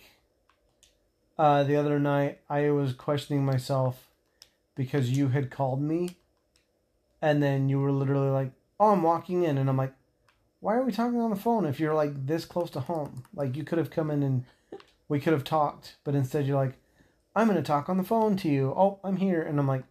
[1.39, 4.11] Uh, the other night I was questioning myself
[4.75, 6.17] because you had called me
[7.23, 9.95] and then you were literally like, "Oh, I'm walking in," and I'm like,
[10.61, 13.25] "Why are we talking on the phone if you're like this close to home?
[13.35, 14.45] Like you could have come in and
[15.09, 16.75] we could have talked, but instead you're like,
[17.35, 18.73] I'm gonna talk on the phone to you.
[18.77, 19.85] Oh, I'm here," and I'm like,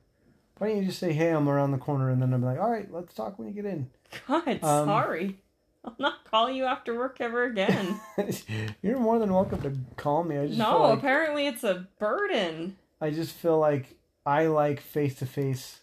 [0.58, 2.70] "Why don't you just say, hey, I'm around the corner,' and then I'm like, all
[2.72, 3.90] right, let's talk when you get in."
[4.28, 5.40] God, Um, sorry.
[5.86, 8.02] I'll not call you after work ever again.
[8.82, 10.38] you're more than welcome to call me.
[10.38, 12.76] I just no, like, apparently it's a burden.
[13.00, 15.80] I just feel like I like face to face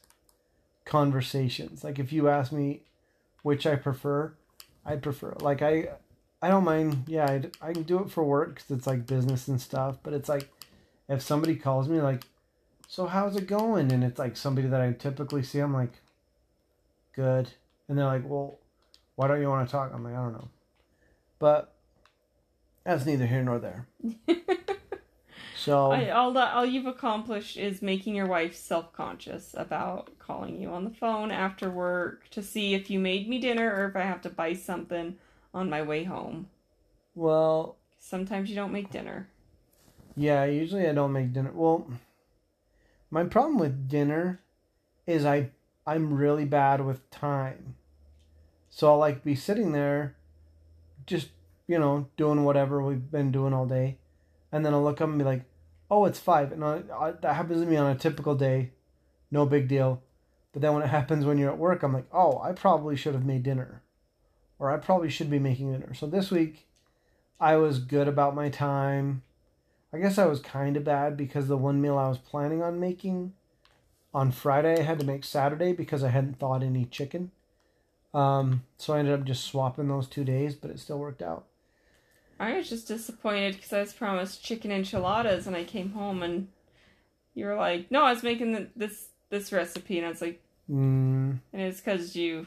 [0.86, 1.84] conversations.
[1.84, 2.80] Like if you ask me
[3.42, 4.32] which I prefer,
[4.86, 5.88] I prefer like I
[6.40, 7.04] I don't mind.
[7.06, 9.98] Yeah, I, I can do it for work because it's like business and stuff.
[10.02, 10.48] But it's like
[11.08, 12.24] if somebody calls me like,
[12.88, 13.92] so how's it going?
[13.92, 15.58] And it's like somebody that I typically see.
[15.58, 15.92] I'm like,
[17.14, 17.50] good.
[17.88, 18.58] And they're like, well,
[19.16, 19.92] why don't you want to talk?
[19.92, 20.48] I'm like, I don't know.
[21.38, 21.74] But
[22.84, 23.86] that's neither here nor there.
[25.66, 30.60] So I, all that all you've accomplished is making your wife self conscious about calling
[30.60, 33.96] you on the phone after work to see if you made me dinner or if
[33.96, 35.16] I have to buy something
[35.52, 36.48] on my way home.
[37.16, 39.26] well, Sometimes you don't make dinner.
[40.14, 41.50] Yeah, usually I don't make dinner.
[41.52, 41.90] Well,
[43.10, 44.38] my problem with dinner
[45.04, 45.50] is I
[45.84, 47.74] I'm really bad with time.
[48.70, 50.14] So I'll like be sitting there
[51.06, 51.30] just,
[51.66, 53.98] you know, doing whatever we've been doing all day.
[54.52, 55.42] And then I'll look up and be like,
[55.90, 58.70] "Oh, it's 5." And I, I, that happens to me on a typical day.
[59.30, 60.02] No big deal.
[60.52, 63.14] But then when it happens when you're at work, I'm like, "Oh, I probably should
[63.14, 63.82] have made dinner."
[64.58, 65.92] Or I probably should be making dinner.
[65.92, 66.66] So this week
[67.38, 69.22] I was good about my time.
[69.92, 72.80] I guess I was kind of bad because the one meal I was planning on
[72.80, 73.34] making
[74.14, 77.32] on Friday I had to make Saturday because I hadn't thawed any chicken.
[78.14, 81.44] Um, so I ended up just swapping those two days, but it still worked out.
[82.38, 86.48] I was just disappointed because I was promised chicken enchiladas and I came home and
[87.34, 90.42] you were like, "No, I was making the, this this recipe," and I was like,
[90.70, 92.46] Mm, and it's because you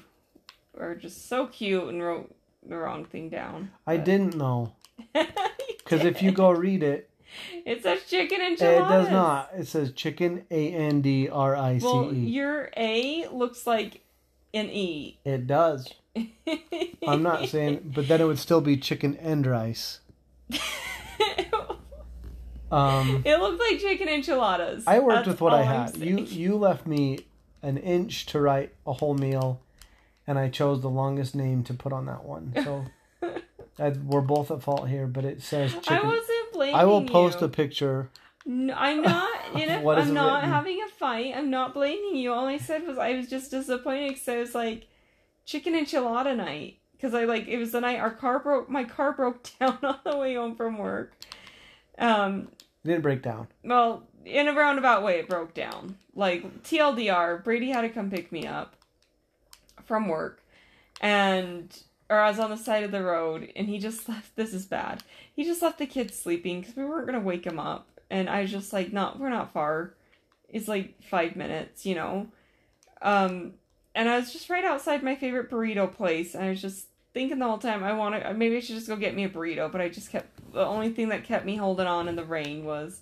[0.78, 2.36] are just so cute and wrote
[2.68, 3.72] the wrong thing down.
[3.88, 4.74] I But- didn't know
[5.14, 7.10] because if you go read it,
[7.66, 8.86] it says chicken enchiladas.
[8.86, 9.50] it does not.
[9.58, 12.18] It says chicken A N D R I C Well, E.
[12.18, 14.02] your A looks like
[14.54, 15.20] an E.
[15.24, 15.94] It does.
[17.08, 20.00] I'm not saying, but then it would still be chicken and rice.
[22.72, 24.84] Um, it looked like chicken enchiladas.
[24.86, 25.98] I worked That's with what I had.
[25.98, 27.26] You you left me
[27.64, 29.62] an inch to write a whole meal,
[30.28, 32.54] and I chose the longest name to put on that one.
[32.64, 32.86] So
[33.86, 35.08] I, we're both at fault here.
[35.08, 35.98] But it says chicken.
[35.98, 37.48] I wasn't blaming I will post you.
[37.48, 38.10] a picture.
[38.46, 40.50] No, I'm not in a, What I'm not written?
[40.52, 41.34] having a fight.
[41.36, 42.34] I'm not blaming you.
[42.34, 44.88] All I said was I was just disappointed because I was like
[45.50, 48.70] chicken enchilada night because I like it was the night our car broke.
[48.70, 51.14] My car broke down on the way home from work.
[51.98, 52.50] Um,
[52.84, 53.48] It didn't break down.
[53.64, 55.98] well, in a roundabout way, it broke down.
[56.14, 58.76] Like TLDR, Brady had to come pick me up
[59.84, 60.44] from work,
[61.02, 61.76] and
[62.10, 64.36] or I was on the side of the road, and he just left.
[64.36, 65.04] This is bad.
[65.36, 68.42] He just left the kids sleeping because we weren't gonna wake him up, and I
[68.44, 69.94] was just like, not, we're not far.
[70.48, 72.28] It's like five minutes, you know.
[73.02, 73.54] Um,
[74.00, 77.38] and I was just right outside my favorite burrito place, and I was just thinking
[77.38, 78.34] the whole time, I want to.
[78.34, 80.54] Maybe I should just go get me a burrito, but I just kept.
[80.54, 83.02] The only thing that kept me holding on in the rain was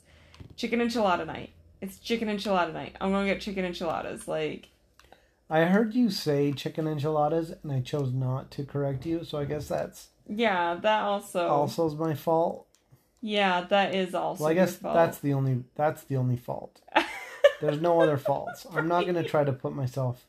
[0.55, 1.51] chicken enchilada night.
[1.81, 2.95] It's chicken enchilada night.
[2.99, 4.27] I'm gonna get chicken enchiladas.
[4.27, 4.69] Like,
[5.51, 9.23] I heard you say chicken enchiladas, and I chose not to correct you.
[9.23, 11.47] So I guess that's yeah, that also.
[11.47, 12.65] also is my fault.
[13.21, 14.45] Yeah, that is also.
[14.45, 16.81] Well, I guess that's the only that's the only fault.
[17.62, 18.65] There's no other faults.
[18.73, 20.25] I'm not gonna try to put myself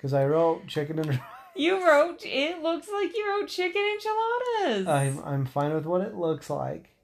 [0.00, 1.20] because I wrote chicken and
[1.54, 2.24] You wrote.
[2.24, 4.86] It looks like you wrote chicken enchiladas.
[4.86, 6.94] I'm I'm fine with what it looks like.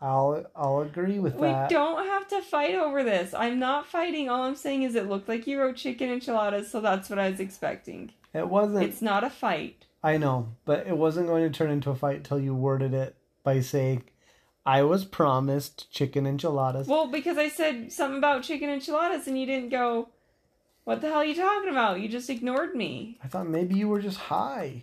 [0.00, 1.68] I'll I'll agree with we that.
[1.68, 3.34] We don't have to fight over this.
[3.34, 4.28] I'm not fighting.
[4.28, 7.30] All I'm saying is it looked like you wrote chicken enchiladas, so that's what I
[7.30, 8.12] was expecting.
[8.32, 8.84] It wasn't.
[8.84, 9.86] It's not a fight.
[10.02, 13.16] I know, but it wasn't going to turn into a fight till you worded it
[13.42, 14.04] by saying,
[14.64, 19.46] "I was promised chicken enchiladas." Well, because I said something about chicken enchiladas and you
[19.46, 20.10] didn't go,
[20.84, 22.00] what the hell are you talking about?
[22.00, 23.18] You just ignored me.
[23.22, 24.82] I thought maybe you were just high.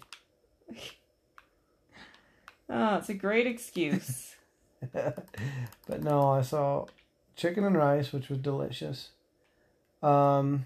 [2.70, 4.36] Oh, it's a great excuse.
[4.92, 6.86] but no, I saw
[7.36, 9.12] chicken and rice, which was delicious.
[10.04, 10.66] Um,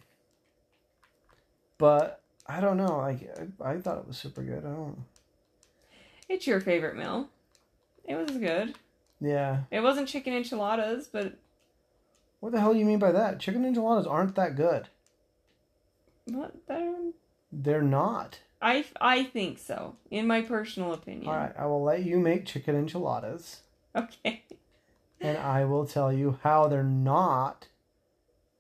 [1.78, 3.00] but I don't know.
[3.00, 3.20] I,
[3.64, 4.66] I, I thought it was super good.
[4.66, 4.98] I don't.
[6.28, 7.30] it's your favorite meal.
[8.06, 8.74] It was good.
[9.22, 9.62] Yeah.
[9.70, 11.36] It wasn't chicken enchiladas, but
[12.40, 13.40] What the hell do you mean by that?
[13.40, 14.90] Chicken enchiladas aren't that good.
[16.26, 16.56] What?
[16.68, 17.14] That,
[17.52, 18.40] They're not.
[18.62, 21.28] I I think so, in my personal opinion.
[21.28, 23.62] All right, I will let you make chicken enchiladas,
[23.96, 24.44] Okay.
[25.20, 27.68] and I will tell you how they're not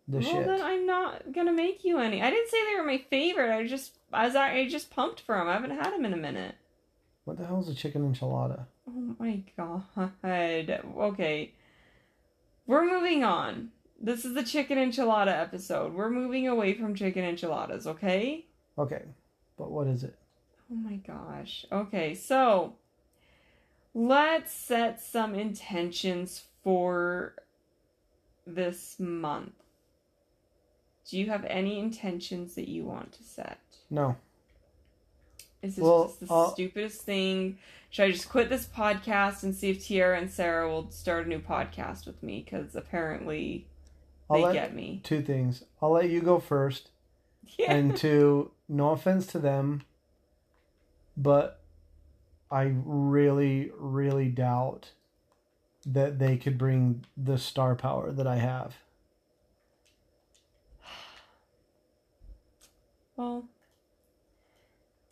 [0.07, 0.45] the well, shit.
[0.47, 2.21] then I'm not gonna make you any.
[2.21, 3.55] I didn't say they were my favorite.
[3.55, 5.47] I just I was I just pumped for them.
[5.47, 6.55] I haven't had them in a minute.
[7.25, 8.65] What the hell is a chicken enchilada?
[8.89, 9.83] Oh my god.
[10.25, 11.51] Okay.
[12.65, 13.69] We're moving on.
[14.03, 15.93] This is the chicken enchilada episode.
[15.93, 18.45] We're moving away from chicken enchiladas, okay?
[18.77, 19.03] Okay,
[19.57, 20.15] but what is it?
[20.71, 21.67] Oh my gosh.
[21.71, 22.73] Okay, so
[23.93, 27.35] let's set some intentions for
[28.47, 29.53] this month.
[31.07, 33.59] Do you have any intentions that you want to set?
[33.91, 34.15] No.
[35.61, 37.59] Is this Well, just the uh, stupidest thing?
[37.91, 41.29] Should I just quit this podcast and see if Tiara and Sarah will start a
[41.29, 42.41] new podcast with me?
[42.43, 43.67] Because apparently
[44.31, 45.01] I'll they let get me.
[45.03, 45.63] two things.
[45.81, 46.89] I'll let you go first,
[47.57, 47.73] Yeah.
[47.73, 49.83] and two, no offense to them,
[51.17, 51.59] but
[52.49, 54.91] I really, really doubt
[55.85, 58.75] that they could bring the star power that I have.
[63.15, 63.45] well,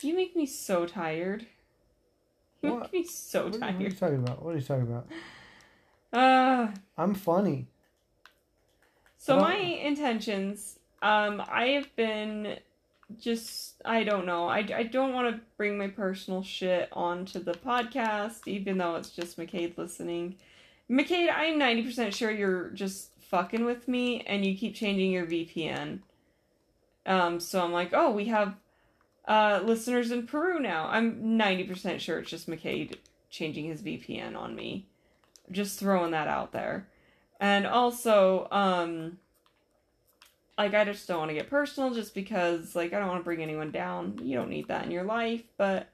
[0.02, 1.46] you make me so tired.
[2.62, 2.82] You What?
[2.82, 4.42] make me so What, what are you talking about?
[4.44, 5.06] What are you talking about?
[6.12, 6.66] Uh,
[6.98, 7.68] I'm funny.
[9.20, 12.56] So Well- my intentions, um, I have been
[13.18, 14.48] just I don't know.
[14.48, 19.10] I, I don't want to bring my personal shit onto the podcast, even though it's
[19.10, 20.36] just McCade listening.
[20.90, 26.00] McCade, I'm 90% sure you're just fucking with me and you keep changing your VPN.
[27.04, 28.54] Um, so I'm like, oh, we have
[29.26, 30.86] uh, listeners in Peru now.
[30.88, 32.96] I'm 90% sure it's just McCade
[33.28, 34.86] changing his VPN on me.
[35.50, 36.86] Just throwing that out there.
[37.40, 39.18] And also, um,
[40.58, 43.24] like, I just don't want to get personal just because, like, I don't want to
[43.24, 44.20] bring anyone down.
[44.22, 45.42] You don't need that in your life.
[45.56, 45.88] But,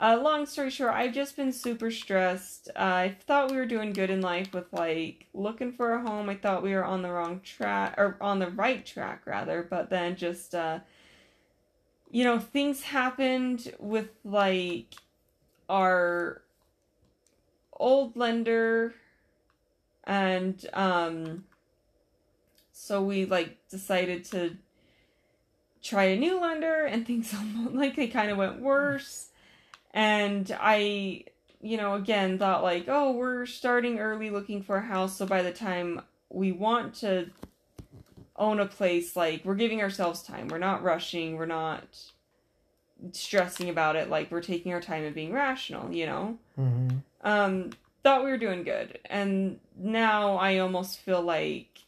[0.00, 2.68] uh, long story short, I've just been super stressed.
[2.76, 6.28] Uh, I thought we were doing good in life with, like, looking for a home.
[6.28, 9.66] I thought we were on the wrong track, or on the right track, rather.
[9.68, 10.78] But then just, uh,
[12.08, 14.94] you know, things happened with, like,
[15.68, 16.42] our
[17.72, 18.94] old lender
[20.08, 21.44] and um
[22.72, 24.56] so we like decided to
[25.82, 29.28] try a new lender and things almost like they kind of went worse.
[29.94, 31.24] And i
[31.60, 35.42] you know again thought like oh we're starting early looking for a house so by
[35.42, 36.00] the time
[36.30, 37.28] we want to
[38.36, 40.48] own a place like we're giving ourselves time.
[40.48, 41.36] We're not rushing.
[41.36, 41.98] We're not
[43.12, 44.08] stressing about it.
[44.08, 46.38] Like we're taking our time and being rational you know?
[46.58, 46.98] Mm-hmm.
[47.22, 47.70] um
[48.08, 48.98] thought we were doing good.
[49.04, 51.80] And now i almost feel like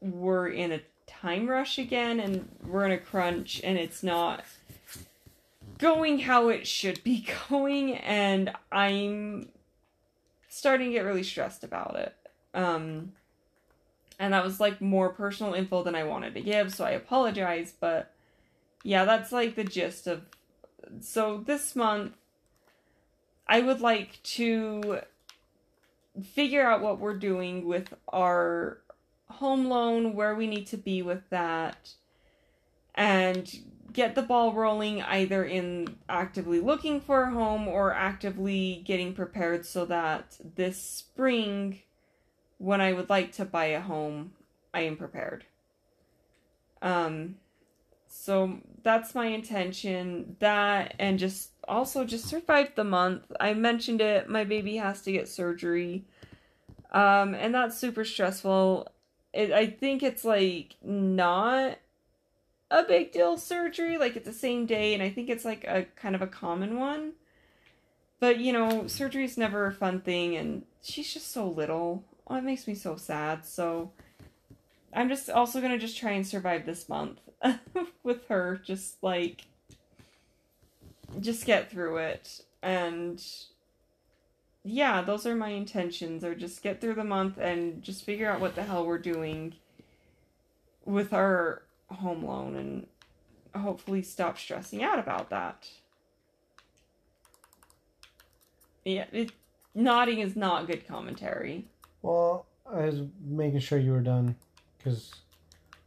[0.00, 4.44] we're in a time rush again and we're in a crunch and it's not
[5.78, 7.96] going how it should be going.
[7.96, 9.48] And i'm
[10.48, 12.14] starting to get really stressed about it.
[12.54, 13.12] Um
[14.20, 17.74] and that was like more personal info than i wanted to give so i apologize
[17.78, 18.12] but
[18.82, 20.22] yeah that's like the gist of
[21.00, 22.14] so this month
[23.48, 25.00] I would like to
[26.22, 28.78] figure out what we're doing with our
[29.28, 31.90] home loan, where we need to be with that,
[32.94, 33.50] and
[33.92, 39.64] get the ball rolling either in actively looking for a home or actively getting prepared
[39.64, 41.80] so that this spring,
[42.58, 44.32] when I would like to buy a home,
[44.74, 45.44] I am prepared.
[46.82, 47.36] Um,
[48.16, 50.36] so that's my intention.
[50.40, 53.30] That and just also just survive the month.
[53.38, 54.28] I mentioned it.
[54.28, 56.04] My baby has to get surgery,
[56.92, 58.88] um, and that's super stressful.
[59.32, 61.78] It, I think it's like not
[62.70, 63.98] a big deal surgery.
[63.98, 66.78] Like it's the same day, and I think it's like a kind of a common
[66.78, 67.12] one.
[68.18, 72.02] But you know, surgery is never a fun thing, and she's just so little.
[72.26, 73.44] Oh, it makes me so sad.
[73.44, 73.92] So
[74.92, 77.20] I'm just also gonna just try and survive this month
[78.02, 78.60] with her.
[78.64, 79.46] Just like
[81.20, 83.24] just get through it and
[84.64, 88.40] yeah those are my intentions or just get through the month and just figure out
[88.40, 89.54] what the hell we're doing
[90.84, 95.68] with our home loan and hopefully stop stressing out about that
[98.86, 99.32] Yeah, it,
[99.74, 101.66] nodding is not good commentary.
[102.02, 104.36] Well, I was making sure you were done
[104.78, 105.12] because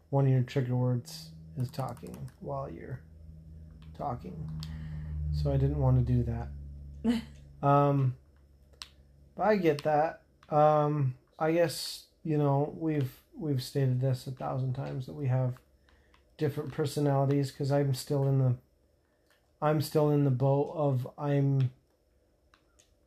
[0.10, 3.00] one of your trigger words is talking while you're
[3.98, 4.50] talking.
[5.34, 6.24] So I didn't want to do
[7.04, 7.22] that.
[7.68, 8.16] um,
[9.36, 10.22] but I get that.
[10.50, 15.54] Um, I guess you know we've we've stated this a thousand times that we have
[16.38, 18.56] different personalities because I'm still in the
[19.62, 21.72] I'm still in the boat of I'm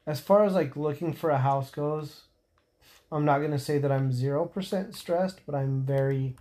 [0.07, 2.23] as far as like looking for a house goes,
[3.11, 6.37] I'm not gonna say that I'm zero percent stressed, but I'm very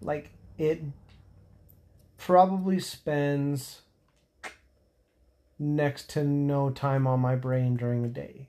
[0.00, 0.82] like it
[2.20, 3.80] probably spends
[5.58, 8.46] next to no time on my brain during the day.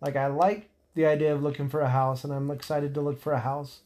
[0.00, 3.20] Like I like the idea of looking for a house and I'm excited to look
[3.20, 3.80] for a house.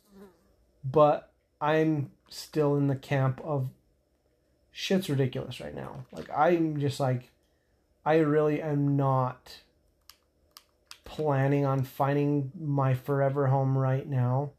[0.82, 3.68] But I'm still in the camp of
[4.72, 6.06] shit's ridiculous right now.
[6.10, 7.30] Like I'm just like
[8.06, 9.60] I really am not
[11.04, 14.52] planning on finding my forever home right now.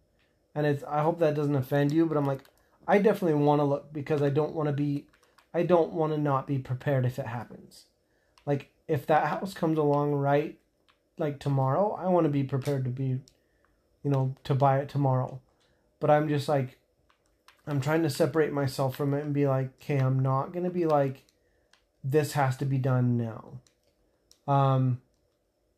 [0.54, 2.43] And it's I hope that doesn't offend you, but I'm like
[2.88, 5.07] I definitely want to look because I don't want to be
[5.53, 7.86] I don't want to not be prepared if it happens.
[8.45, 10.57] Like if that house comes along right
[11.17, 13.19] like tomorrow, I want to be prepared to be
[14.03, 15.39] you know, to buy it tomorrow.
[15.99, 16.77] But I'm just like
[17.65, 20.86] I'm trying to separate myself from it and be like, "Okay, I'm not to be
[20.86, 21.23] like
[22.03, 23.59] this has to be done now."
[24.53, 25.01] Um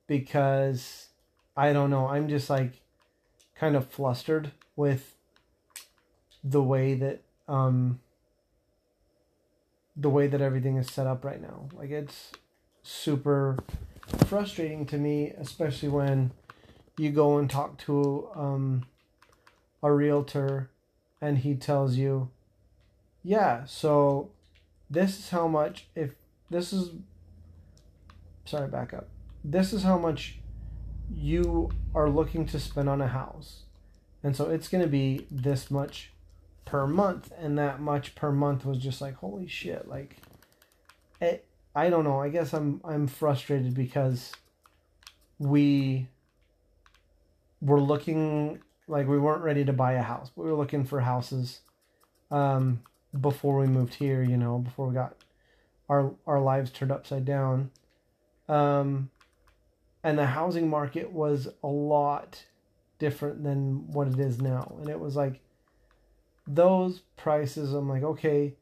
[0.08, 1.10] because
[1.56, 2.82] I don't know, I'm just like
[3.56, 5.15] kind of flustered with
[6.46, 8.00] the way that um
[9.98, 11.68] the way that everything is set up right now.
[11.74, 12.32] Like it's
[12.84, 13.58] super
[14.28, 16.32] frustrating to me, especially when
[16.98, 18.86] you go and talk to um
[19.82, 20.70] a realtor
[21.20, 22.30] and he tells you,
[23.24, 24.30] "Yeah, so
[24.90, 26.12] this is how much if
[26.50, 26.92] this is
[28.46, 29.08] sorry, back up.
[29.44, 30.40] This is how much
[31.12, 33.64] you are looking to spend on a house.
[34.24, 36.12] And so it's going to be this much
[36.66, 40.18] per month and that much per month was just like holy shit like
[41.22, 41.46] it
[41.76, 44.32] i don't know i guess i'm i'm frustrated because
[45.38, 46.08] we
[47.62, 51.02] were looking like we weren't ready to buy a house but we were looking for
[51.02, 51.62] houses
[52.32, 52.82] um
[53.22, 55.16] before we moved here you know before we got
[55.90, 57.72] our our lives turned upside down.
[58.48, 59.10] Um
[60.04, 62.46] and the housing market was a lot
[63.00, 65.42] different than what it is now and it was like
[66.48, 68.54] those prices, I'm like, okay,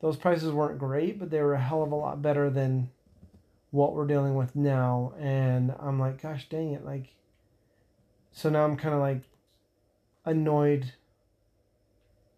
[0.00, 2.90] those prices weren't great, but they were a hell of a lot better than
[3.70, 5.12] what we're dealing with now.
[5.18, 6.84] And I'm like, gosh dang it.
[6.84, 7.14] Like,
[8.32, 9.22] so now I'm kind of like
[10.24, 10.92] annoyed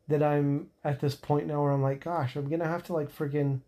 [0.08, 2.92] that I'm at this point now where I'm like, gosh, I'm going to have to
[2.92, 3.60] like freaking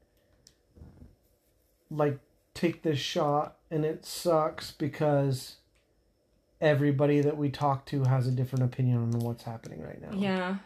[1.91, 2.19] like
[2.55, 5.57] take this shot and it sucks because
[6.61, 10.17] everybody that we talk to has a different opinion on what's happening right now.
[10.19, 10.57] Yeah.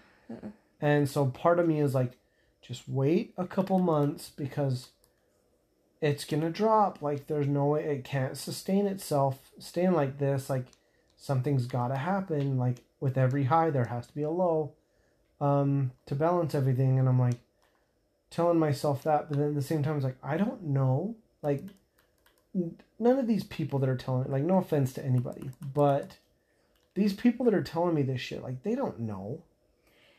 [0.80, 2.16] And so part of me is like,
[2.62, 4.90] just wait a couple months because
[6.00, 7.02] it's gonna drop.
[7.02, 10.48] Like there's no way it can't sustain itself, staying like this.
[10.48, 10.66] Like
[11.16, 12.58] something's gotta happen.
[12.58, 14.72] Like with every high there has to be a low.
[15.40, 16.98] Um, to balance everything.
[16.98, 17.38] And I'm like
[18.28, 21.16] telling myself that, but then at the same time it's like, I don't know.
[21.42, 21.64] Like
[22.54, 26.16] none of these people that are telling like no offense to anybody, but
[26.94, 29.42] these people that are telling me this shit, like they don't know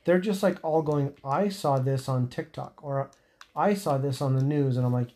[0.03, 3.11] they're just like all going, I saw this on TikTok or
[3.55, 4.77] I saw this on the news.
[4.77, 5.11] And I'm like,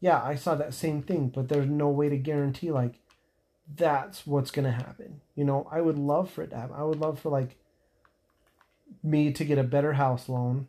[0.00, 2.94] yeah, I saw that same thing, but there's no way to guarantee like
[3.76, 5.20] that's what's going to happen.
[5.34, 6.76] You know, I would love for it to happen.
[6.76, 7.56] I would love for like
[9.02, 10.68] me to get a better house loan.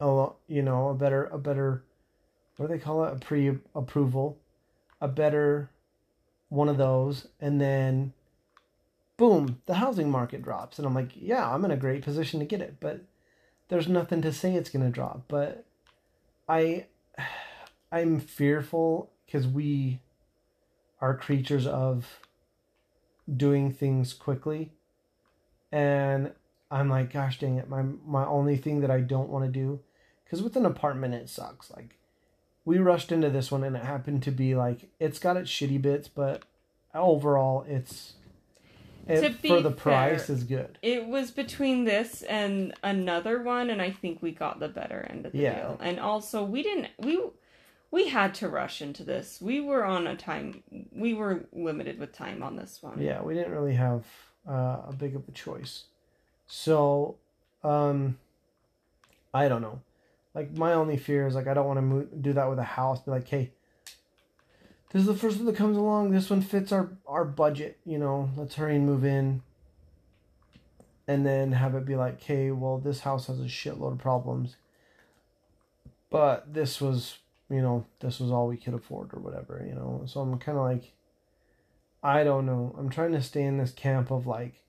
[0.00, 1.84] Oh, you know, a better, a better,
[2.56, 3.12] what do they call it?
[3.14, 4.38] A pre approval,
[5.00, 5.70] a better
[6.48, 7.28] one of those.
[7.40, 8.12] And then
[9.20, 10.78] boom, the housing market drops.
[10.78, 12.76] And I'm like, yeah, I'm in a great position to get it.
[12.80, 13.02] But
[13.68, 15.24] there's nothing to say it's going to drop.
[15.28, 15.66] But
[16.48, 16.86] I,
[17.92, 20.00] I'm fearful because we
[21.02, 22.20] are creatures of
[23.30, 24.72] doing things quickly.
[25.70, 26.32] And
[26.70, 29.80] I'm like, gosh dang it, my, my only thing that I don't want to do,
[30.24, 31.70] because with an apartment, it sucks.
[31.70, 31.98] Like,
[32.64, 35.82] we rushed into this one and it happened to be like, it's got its shitty
[35.82, 36.42] bits, but
[36.94, 38.14] overall, it's
[39.06, 40.78] it, for the price fair, is good.
[40.82, 45.26] It was between this and another one, and I think we got the better end
[45.26, 45.54] of the yeah.
[45.54, 45.78] deal.
[45.80, 47.20] And also, we didn't we
[47.90, 49.40] we had to rush into this.
[49.40, 50.62] We were on a time.
[50.92, 53.00] We were limited with time on this one.
[53.00, 54.04] Yeah, we didn't really have
[54.48, 55.84] uh, a big of a choice.
[56.46, 57.16] So,
[57.64, 58.18] um,
[59.34, 59.80] I don't know.
[60.34, 63.00] Like my only fear is like I don't want to do that with a house.
[63.00, 63.52] Be like, hey,
[64.92, 66.10] this is the first one that comes along.
[66.10, 67.78] This one fits our our budget.
[67.84, 69.42] You know, let's hurry and move in.
[71.06, 74.56] And then have it be like, okay, well, this house has a shitload of problems.
[76.08, 77.18] But this was,
[77.48, 80.02] you know, this was all we could afford or whatever, you know.
[80.06, 80.92] So I'm kind of like,
[82.02, 82.74] I don't know.
[82.78, 84.62] I'm trying to stay in this camp of like,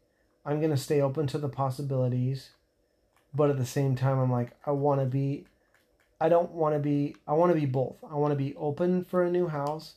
[0.46, 2.52] I'm going to stay open to the possibilities.
[3.34, 5.46] But at the same time, I'm like, I want to be,
[6.20, 7.98] I don't want to be, I want to be both.
[8.04, 9.96] I want to be open for a new house,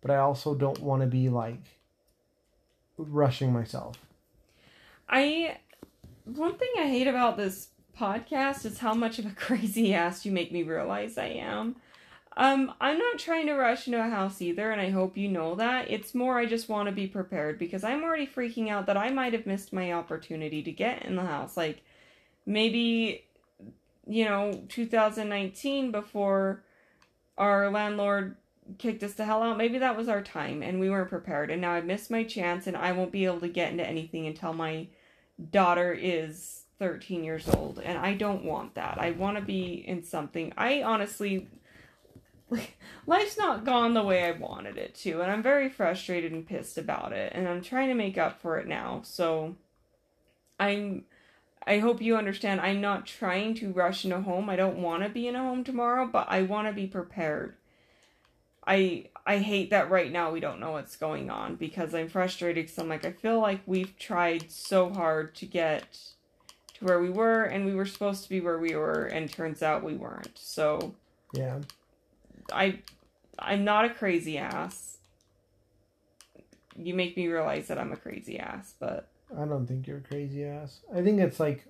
[0.00, 1.62] but I also don't want to be like
[2.98, 3.96] rushing myself.
[5.08, 5.58] I
[6.24, 7.68] one thing I hate about this
[7.98, 11.76] podcast is how much of a crazy ass you make me realize I am.
[12.38, 15.54] Um, I'm not trying to rush into a house either, and I hope you know
[15.54, 15.90] that.
[15.90, 19.08] It's more I just want to be prepared because I'm already freaking out that I
[19.10, 21.56] might have missed my opportunity to get in the house.
[21.56, 21.82] Like
[22.44, 23.24] maybe
[24.06, 26.62] you know 2019 before
[27.36, 28.36] our landlord
[28.78, 29.56] kicked us the hell out.
[29.58, 31.50] Maybe that was our time and we weren't prepared.
[31.50, 34.26] And now I missed my chance and I won't be able to get into anything
[34.26, 34.88] until my
[35.50, 37.78] daughter is 13 years old.
[37.78, 38.98] And I don't want that.
[38.98, 40.52] I want to be in something.
[40.56, 41.48] I honestly.
[43.08, 46.78] Life's not gone the way I wanted it to, and I'm very frustrated and pissed
[46.78, 49.00] about it, and I'm trying to make up for it now.
[49.02, 49.56] So,
[50.60, 51.06] I'm
[51.66, 54.48] I hope you understand I'm not trying to rush in a home.
[54.48, 57.56] I don't want to be in a home tomorrow, but I want to be prepared.
[58.66, 62.66] I I hate that right now we don't know what's going on because I'm frustrated
[62.66, 65.98] because I'm like I feel like we've tried so hard to get
[66.74, 69.62] to where we were and we were supposed to be where we were and turns
[69.62, 70.36] out we weren't.
[70.36, 70.94] So
[71.32, 71.60] Yeah.
[72.52, 72.80] I
[73.38, 74.98] I'm not a crazy ass.
[76.76, 80.02] You make me realize that I'm a crazy ass, but I don't think you're a
[80.02, 80.80] crazy ass.
[80.94, 81.66] I think it's like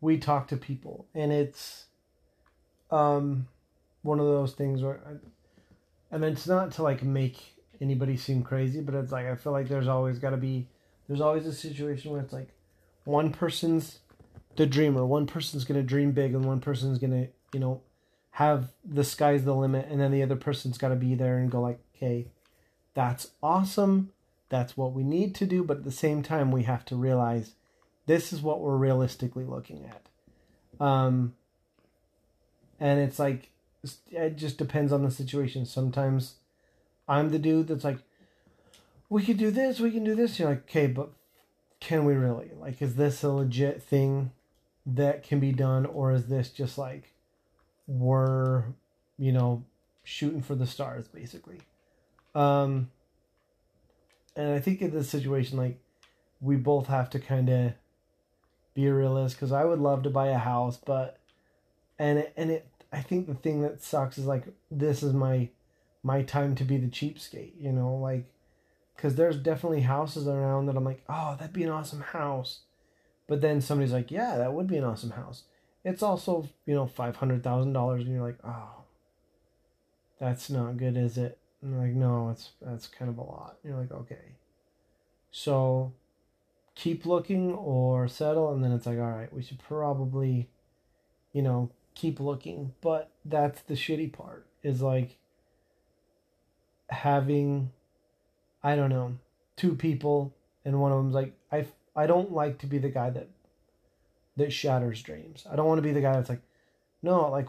[0.00, 1.84] we talk to people and it's
[2.90, 3.46] um
[4.02, 5.12] one of those things where I,
[6.12, 7.38] Mean it's not to like make
[7.80, 10.68] anybody seem crazy, but it's like I feel like there's always got to be
[11.08, 12.48] there's always a situation where it's like
[13.04, 14.00] one person's
[14.56, 17.82] the dreamer, one person's to dream big and one person's to, you know,
[18.32, 21.50] have the sky's the limit and then the other person's got to be there and
[21.50, 22.28] go like, "Okay,
[22.94, 24.12] that's awesome
[24.50, 27.54] that's what we need to do, but at the same time, we have to realize
[28.06, 30.84] this is what we're realistically looking at.
[30.84, 31.34] Um,
[32.78, 33.50] and it's like,
[34.10, 35.64] it just depends on the situation.
[35.64, 36.36] Sometimes
[37.08, 37.98] I'm the dude that's like,
[39.08, 40.38] we can do this, we can do this.
[40.38, 41.10] You're like, okay, but
[41.80, 42.50] can we really?
[42.58, 44.32] Like, is this a legit thing
[44.86, 47.14] that can be done, or is this just like
[47.86, 48.64] we're,
[49.18, 49.64] you know,
[50.04, 51.60] shooting for the stars, basically?
[52.34, 52.90] Um,
[54.36, 55.78] and I think in this situation, like,
[56.40, 57.72] we both have to kind of
[58.74, 61.19] be realist because I would love to buy a house, but
[62.00, 65.50] and it, and it I think the thing that sucks is like this is my
[66.02, 68.24] my time to be the cheapskate, you know, like
[68.96, 72.60] because there's definitely houses around that I'm like, oh, that'd be an awesome house,
[73.28, 75.44] but then somebody's like, yeah, that would be an awesome house.
[75.84, 78.84] It's also you know five hundred thousand dollars, and you're like, oh,
[80.18, 81.38] that's not good, is it?
[81.60, 83.58] And like, no, it's that's kind of a lot.
[83.62, 84.36] And you're like, okay.
[85.30, 85.92] So
[86.74, 90.48] keep looking or settle and then it's like, all right, we should probably,
[91.32, 92.74] you know, keep looking.
[92.80, 95.16] But that's the shitty part is like
[96.88, 97.70] having
[98.62, 99.16] I don't know,
[99.56, 100.34] two people
[100.64, 101.66] and one of them's like I
[101.96, 103.28] I don't like to be the guy that
[104.36, 105.46] that shatters dreams.
[105.50, 106.42] I don't want to be the guy that's like
[107.02, 107.48] no, like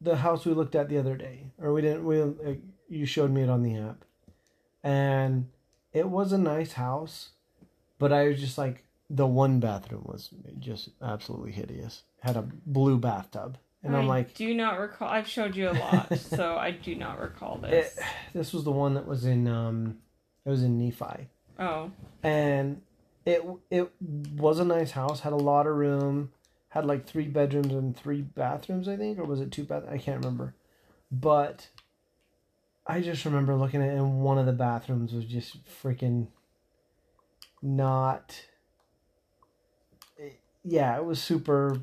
[0.00, 3.30] the house we looked at the other day or we didn't we like, you showed
[3.30, 4.04] me it on the app.
[4.82, 5.48] And
[5.92, 7.30] it was a nice house,
[7.98, 12.04] but I was just like the one bathroom was just absolutely hideous.
[12.20, 13.58] Had a blue bathtub.
[13.82, 16.94] And I am like do not recall I've showed you a lot, so I do
[16.94, 17.96] not recall this.
[17.96, 18.04] It,
[18.34, 19.98] this was the one that was in um
[20.44, 21.28] it was in Nephi.
[21.58, 21.90] Oh.
[22.22, 22.82] And
[23.24, 23.90] it it
[24.36, 26.30] was a nice house, had a lot of room,
[26.68, 29.98] had like three bedrooms and three bathrooms, I think, or was it two bath I
[29.98, 30.54] can't remember.
[31.10, 31.68] But
[32.86, 36.28] I just remember looking at it and one of the bathrooms was just freaking
[37.62, 38.46] not
[40.64, 41.80] yeah, it was super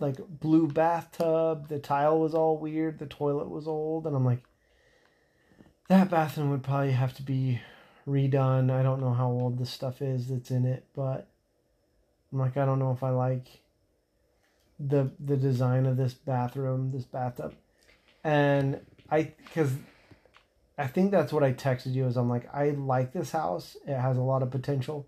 [0.00, 4.42] like blue bathtub, the tile was all weird, the toilet was old, and I'm like
[5.88, 7.60] that bathroom would probably have to be
[8.06, 8.70] redone.
[8.70, 11.28] I don't know how old the stuff is that's in it, but
[12.32, 13.48] I'm like I don't know if I like
[14.78, 17.54] the the design of this bathroom, this bathtub.
[18.24, 18.80] And
[19.10, 19.72] I cuz
[20.78, 22.06] I think that's what I texted you.
[22.06, 23.76] Is I'm like, I like this house.
[23.86, 25.06] It has a lot of potential,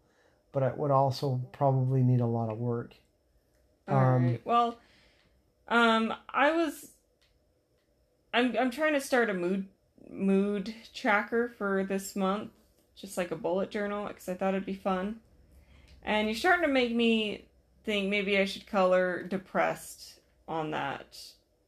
[0.52, 2.94] but it would also probably need a lot of work.
[3.92, 4.40] All um, right.
[4.44, 4.78] Well,
[5.68, 6.90] um, I was.
[8.34, 9.68] I'm I'm trying to start a mood
[10.10, 12.50] mood tracker for this month,
[12.96, 15.20] just like a bullet journal, because I thought it'd be fun.
[16.02, 17.46] And you're starting to make me
[17.84, 21.18] think maybe I should color depressed on that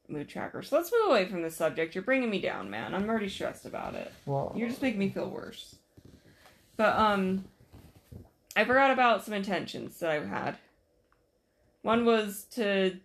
[0.08, 0.62] mood tracker.
[0.62, 1.94] So let's move away from the subject.
[1.94, 2.94] You're bringing me down, man.
[2.94, 4.12] I'm already stressed about it.
[4.26, 5.76] Well, You're just making me feel worse.
[6.76, 7.44] But um
[8.56, 10.56] I forgot about some intentions that I had.
[11.84, 12.96] One was to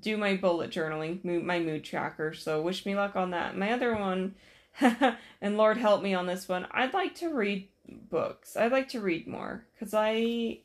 [0.00, 2.32] do my bullet journaling, my mood tracker.
[2.32, 3.58] So wish me luck on that.
[3.58, 4.36] My other one,
[4.80, 6.68] and Lord help me on this one.
[6.70, 8.56] I'd like to read books.
[8.56, 10.58] I'd like to read more cuz I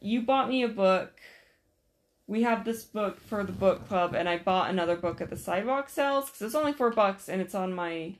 [0.00, 1.20] you bought me a book.
[2.28, 5.36] We have this book for the book club and I bought another book at the
[5.36, 8.14] sidewalk sales cuz it's only 4 bucks and it's on my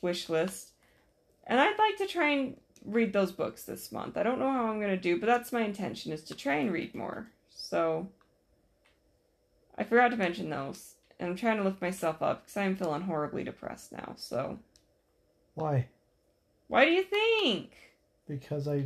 [0.00, 0.74] wish list.
[1.44, 4.16] And I'd like to try and read those books this month.
[4.16, 6.54] I don't know how I'm going to do, but that's my intention is to try
[6.54, 7.30] and read more.
[7.74, 8.06] So
[9.76, 10.94] I forgot to mention those.
[11.18, 14.14] And I'm trying to lift myself up because I'm feeling horribly depressed now.
[14.16, 14.60] So
[15.56, 15.88] why?
[16.68, 17.72] why do you think?
[18.28, 18.84] Because I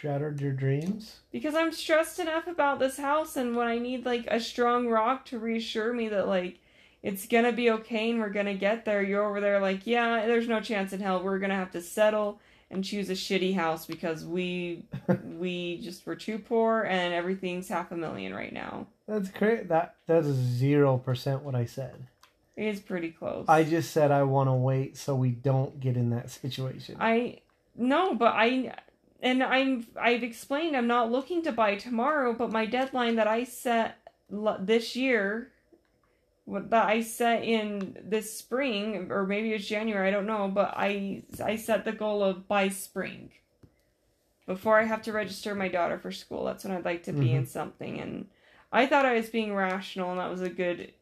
[0.00, 1.16] shattered your dreams.
[1.30, 5.26] Because I'm stressed enough about this house and when I need like a strong rock
[5.26, 6.60] to reassure me that like
[7.02, 10.48] it's gonna be okay and we're gonna get there, you're over there like, yeah, there's
[10.48, 11.22] no chance in hell.
[11.22, 12.40] We're gonna have to settle
[12.70, 14.84] and choose a shitty house because we
[15.24, 18.86] we just were too poor and everything's half a million right now.
[19.06, 19.68] That's great.
[19.68, 22.06] That that is zero percent what I said.
[22.56, 23.46] It is pretty close.
[23.48, 26.96] I just said I want to wait so we don't get in that situation.
[27.00, 27.40] I
[27.76, 28.74] no, but I
[29.20, 33.44] and I'm I've explained I'm not looking to buy tomorrow, but my deadline that I
[33.44, 33.96] set
[34.60, 35.52] this year
[36.70, 41.22] that I set in this spring or maybe it's January, I don't know, but I
[41.42, 43.30] I set the goal of by spring.
[44.46, 47.32] Before I have to register my daughter for school, that's when I'd like to be
[47.32, 47.50] in mm-hmm.
[47.50, 48.28] something and
[48.72, 50.92] I thought I was being rational and that was a good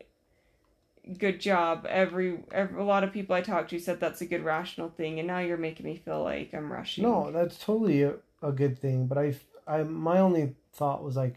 [1.19, 1.87] good job.
[1.89, 5.19] Every, every a lot of people I talked to said that's a good rational thing,
[5.19, 7.05] and now you're making me feel like I'm rushing.
[7.05, 9.07] no, that's totally a, a good thing.
[9.07, 9.35] But I,
[9.67, 11.37] I, my only thought was like,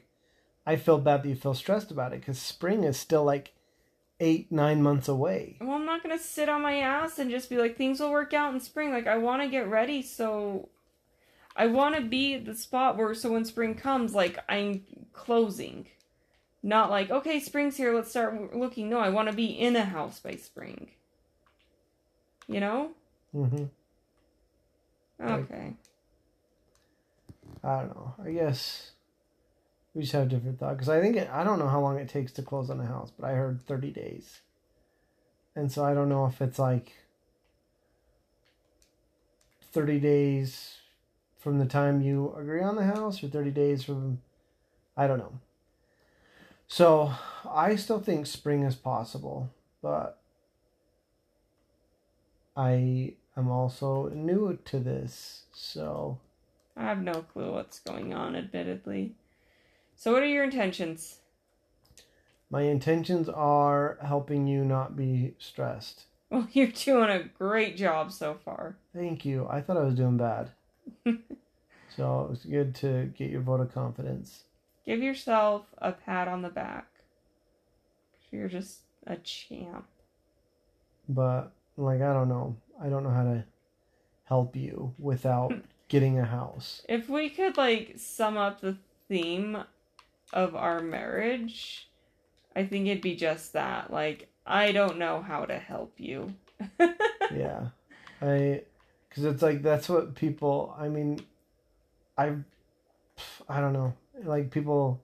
[0.65, 3.53] I feel bad that you feel stressed about it because spring is still like
[4.19, 5.57] eight, nine months away.
[5.61, 8.33] Well, I'm not gonna sit on my ass and just be like things will work
[8.33, 8.91] out in spring.
[8.91, 10.69] Like I want to get ready, so
[11.55, 15.87] I want to be at the spot where so when spring comes, like I'm closing.
[16.61, 17.93] Not like okay, spring's here.
[17.95, 18.89] Let's start looking.
[18.89, 20.89] No, I want to be in a house by spring.
[22.47, 22.91] You know?
[23.35, 23.65] Mm hmm.
[25.19, 25.73] Like- Okay.
[27.63, 28.13] I don't know.
[28.25, 28.91] I guess
[29.99, 31.97] we just have a different thought because I think it, I don't know how long
[31.99, 34.39] it takes to close on a house, but I heard thirty days,
[35.57, 36.93] and so I don't know if it's like
[39.61, 40.77] thirty days
[41.37, 44.21] from the time you agree on the house or thirty days from
[44.95, 45.33] I don't know.
[46.69, 47.11] So
[47.51, 49.49] I still think spring is possible,
[49.81, 50.17] but
[52.55, 56.19] I am also new to this, so.
[56.77, 59.15] I have no clue what's going on, admittedly.
[59.99, 61.17] So, what are your intentions?
[62.49, 66.05] My intentions are helping you not be stressed.
[66.31, 68.77] Well, you're doing a great job so far.
[68.95, 69.47] Thank you.
[69.49, 70.51] I thought I was doing bad.
[71.95, 74.43] so it was good to get your vote of confidence.
[74.85, 76.85] Give yourself a pat on the back.
[78.31, 79.87] You're just a champ.
[81.09, 82.55] But, like, I don't know.
[82.79, 83.43] I don't know how to
[84.25, 85.51] help you without
[85.87, 86.83] getting a house.
[86.87, 88.77] If we could, like, sum up the
[89.07, 89.63] theme
[90.33, 91.89] of our marriage,
[92.55, 93.91] I think it'd be just that.
[93.91, 96.33] Like, I don't know how to help you.
[96.79, 97.67] yeah.
[98.21, 98.63] I,
[99.07, 101.19] because it's like, that's what people, I mean,
[102.17, 102.33] I,
[103.47, 103.93] I don't know.
[104.23, 105.01] Like, people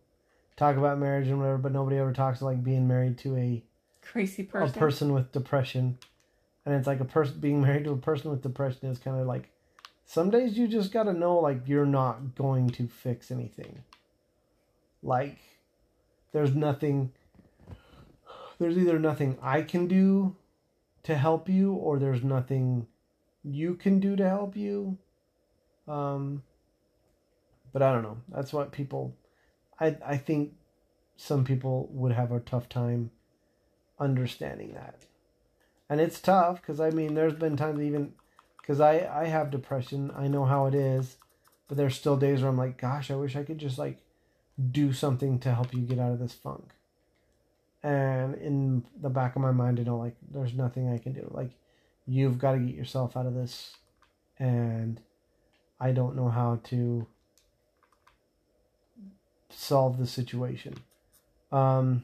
[0.57, 3.63] talk about marriage and whatever, but nobody ever talks like being married to a
[4.01, 4.77] Crazy person.
[4.77, 5.97] a person with depression
[6.65, 9.27] and it's like a person being married to a person with depression is kind of
[9.27, 9.49] like
[10.05, 13.83] some days you just got to know like you're not going to fix anything
[15.05, 15.37] like
[16.33, 17.11] there's nothing
[18.59, 20.35] there's either nothing i can do
[21.05, 22.87] to help you or there's nothing
[23.43, 24.97] you can do to help you.
[25.87, 26.41] Um
[27.71, 28.17] but i don't know.
[28.29, 29.15] That's what people
[29.79, 30.53] i i think
[31.15, 33.11] some people would have a tough time
[33.99, 35.05] understanding that.
[35.89, 38.13] And it's tough because i mean there's been times even
[38.59, 40.11] because i i have depression.
[40.15, 41.17] I know how it is
[41.67, 43.99] but there's still days where i'm like gosh i wish i could just like
[44.71, 46.71] do something to help you get out of this funk
[47.83, 51.29] and in the back of my mind i know like there's nothing i can do
[51.33, 51.51] like
[52.07, 53.75] you've got to get yourself out of this
[54.39, 55.01] and
[55.79, 57.05] i don't know how to
[59.49, 60.73] solve the situation
[61.51, 62.03] um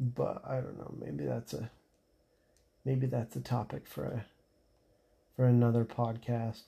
[0.00, 0.94] but I don't know.
[0.98, 1.70] Maybe that's a
[2.84, 4.24] maybe that's a topic for a
[5.36, 6.62] for another podcast.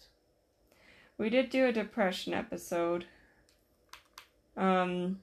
[1.17, 3.07] We did do a depression episode.
[4.57, 5.21] Um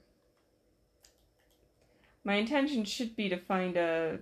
[2.24, 4.20] my intention should be to find a,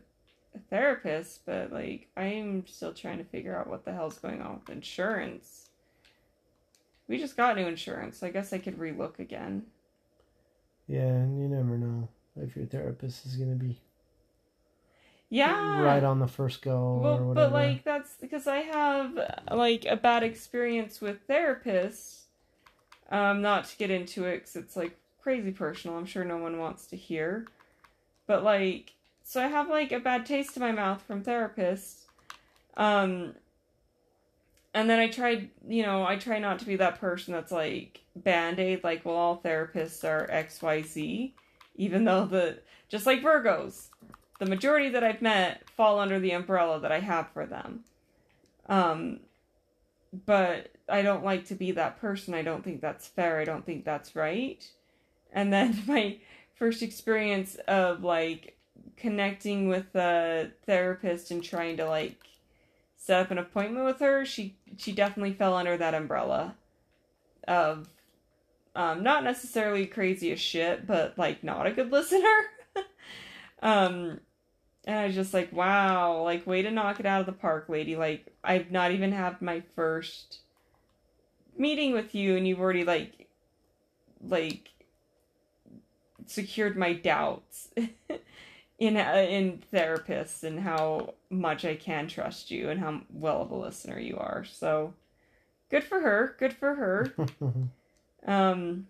[0.56, 4.60] a therapist, but like I'm still trying to figure out what the hell's going on
[4.60, 5.70] with insurance.
[7.08, 8.22] We just got new insurance.
[8.22, 9.64] I guess I could relook again.
[10.88, 13.80] Yeah, and you never know if your therapist is gonna be
[15.30, 15.84] Yeah.
[15.84, 17.34] right on the first go or Well, whatever.
[17.34, 19.20] but like that's because I have
[19.52, 22.27] like a bad experience with therapists.
[23.10, 25.98] Um, not to get into it because it's like crazy personal.
[25.98, 27.48] I'm sure no one wants to hear,
[28.26, 28.94] but like,
[29.24, 32.04] so I have like a bad taste in my mouth from therapists.
[32.76, 33.36] Um,
[34.74, 38.02] and then I tried, you know, I try not to be that person that's like
[38.16, 41.34] band aid, like, well, all therapists are X, Y, Z,
[41.76, 43.88] even though the just like Virgos,
[44.40, 47.86] the majority that I've met fall under the umbrella that I have for them.
[48.70, 49.22] Um,
[50.26, 52.34] but I don't like to be that person.
[52.34, 53.40] I don't think that's fair.
[53.40, 54.66] I don't think that's right.
[55.34, 56.18] And then my
[56.56, 58.58] first experience of like
[58.96, 62.16] connecting with a therapist and trying to like
[62.96, 66.56] set up an appointment with her, she she definitely fell under that umbrella
[67.48, 67.88] of
[68.76, 72.42] um, not necessarily crazy as shit, but like not a good listener.
[73.62, 74.20] um,
[74.88, 77.66] and I was just like, wow, like way to knock it out of the park,
[77.68, 77.98] lady.
[77.98, 80.40] Like I've not even had my first
[81.58, 83.28] meeting with you, and you've already like,
[84.26, 84.70] like,
[86.26, 87.70] secured my doubts
[88.80, 93.52] in uh, in therapists and how much I can trust you and how well of
[93.52, 94.46] a listener you are.
[94.46, 94.94] So,
[95.70, 96.34] good for her.
[96.40, 97.14] Good for her.
[98.26, 98.88] Um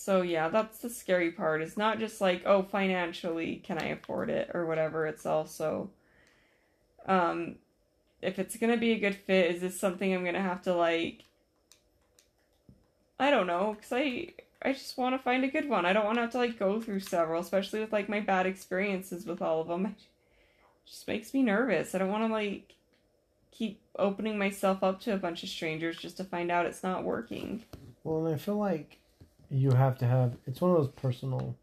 [0.00, 1.60] so yeah, that's the scary part.
[1.60, 5.06] It's not just like, oh, financially can I afford it or whatever.
[5.06, 5.90] It's also
[7.06, 7.56] um
[8.22, 10.62] if it's going to be a good fit, is this something I'm going to have
[10.62, 11.24] to like
[13.18, 14.28] I don't know, cuz I
[14.62, 15.84] I just want to find a good one.
[15.84, 18.46] I don't want to have to like go through several, especially with like my bad
[18.46, 19.86] experiences with all of them.
[19.86, 19.94] It
[20.86, 21.94] just makes me nervous.
[21.94, 22.74] I don't want to like
[23.50, 27.04] keep opening myself up to a bunch of strangers just to find out it's not
[27.04, 27.64] working.
[28.02, 28.98] Well, and I feel like
[29.50, 31.56] you have to have it's one of those personal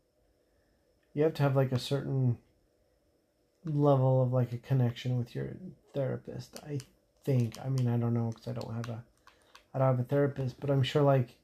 [1.13, 2.37] you have to have like a certain
[3.65, 5.49] level of like a connection with your
[5.93, 6.59] therapist.
[6.63, 6.79] I
[7.23, 7.57] think.
[7.63, 9.03] I mean, I don't know cuz I don't have a
[9.73, 11.35] I don't have a therapist, but I'm sure like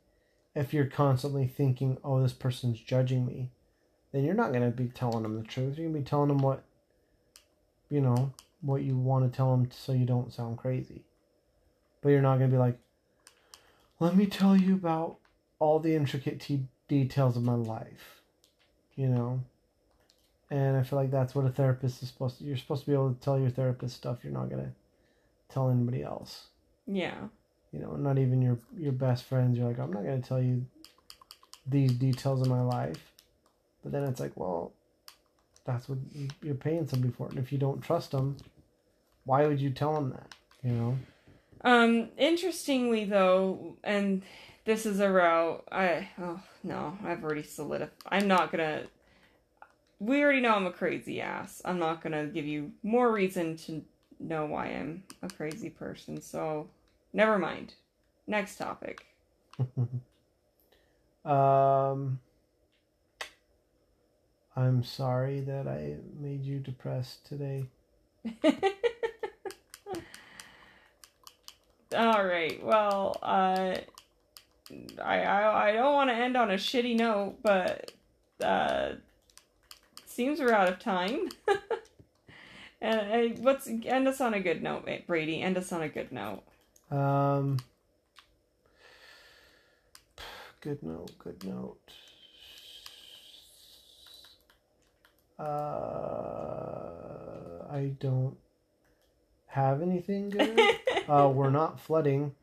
[0.56, 3.52] if you're constantly thinking, "Oh, this person's judging me,"
[4.12, 5.78] then you're not going to be telling them the truth.
[5.78, 6.64] You're going to be telling them what
[7.89, 11.04] you know, what you want to tell them so you don't sound crazy.
[12.02, 12.80] But you're not going to be like,
[14.00, 15.18] let me tell you about
[15.64, 18.22] all the intricate t- details of my life,
[18.95, 19.39] you know?
[20.51, 22.93] And I feel like that's what a therapist is supposed to, you're supposed to be
[22.93, 24.72] able to tell your therapist stuff you're not going to
[25.47, 26.47] tell anybody else.
[26.86, 27.16] Yeah.
[27.72, 29.57] You know, not even your, your best friends.
[29.57, 30.66] You're like, I'm not going to tell you
[31.66, 33.14] these details of my life.
[33.84, 34.74] But then it's like, well,
[35.64, 37.30] that's what you- you're paying somebody for.
[37.30, 38.36] And if you don't trust them,
[39.24, 40.36] why would you tell them that?
[40.61, 40.97] You know?
[41.61, 44.24] Um, interestingly though, and
[44.66, 45.64] this is a row.
[45.72, 47.91] I oh no, I've already solidified.
[48.07, 48.84] I'm not gonna.
[49.99, 51.61] We already know I'm a crazy ass.
[51.64, 53.84] I'm not gonna give you more reason to
[54.20, 56.22] know why I'm a crazy person.
[56.22, 56.70] So,
[57.14, 57.76] never mind.
[58.28, 59.05] Next topic.
[61.26, 62.20] Um,
[64.57, 67.66] I'm sorry that I made you depressed today.
[71.95, 72.61] All right.
[72.64, 73.76] Well, uh,
[75.01, 77.91] I I, I don't want to end on a shitty note, but
[78.43, 78.93] uh,
[80.05, 81.30] seems we're out of time.
[82.82, 85.41] and uh, let's end us on a good note, Brady.
[85.41, 86.43] End us on a good note.
[86.91, 87.57] Um,
[90.61, 91.80] good note, good note.
[95.39, 95.43] Uh,
[97.71, 98.38] I don't
[99.47, 100.59] have anything good.
[101.09, 102.36] uh, we're not flooding.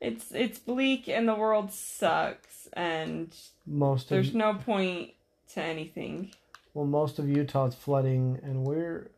[0.00, 3.34] It's it's bleak and the world sucks, and
[3.66, 5.10] Most of there's no point
[5.54, 6.30] to anything.
[6.74, 9.10] well, most of Utah's flooding, and we're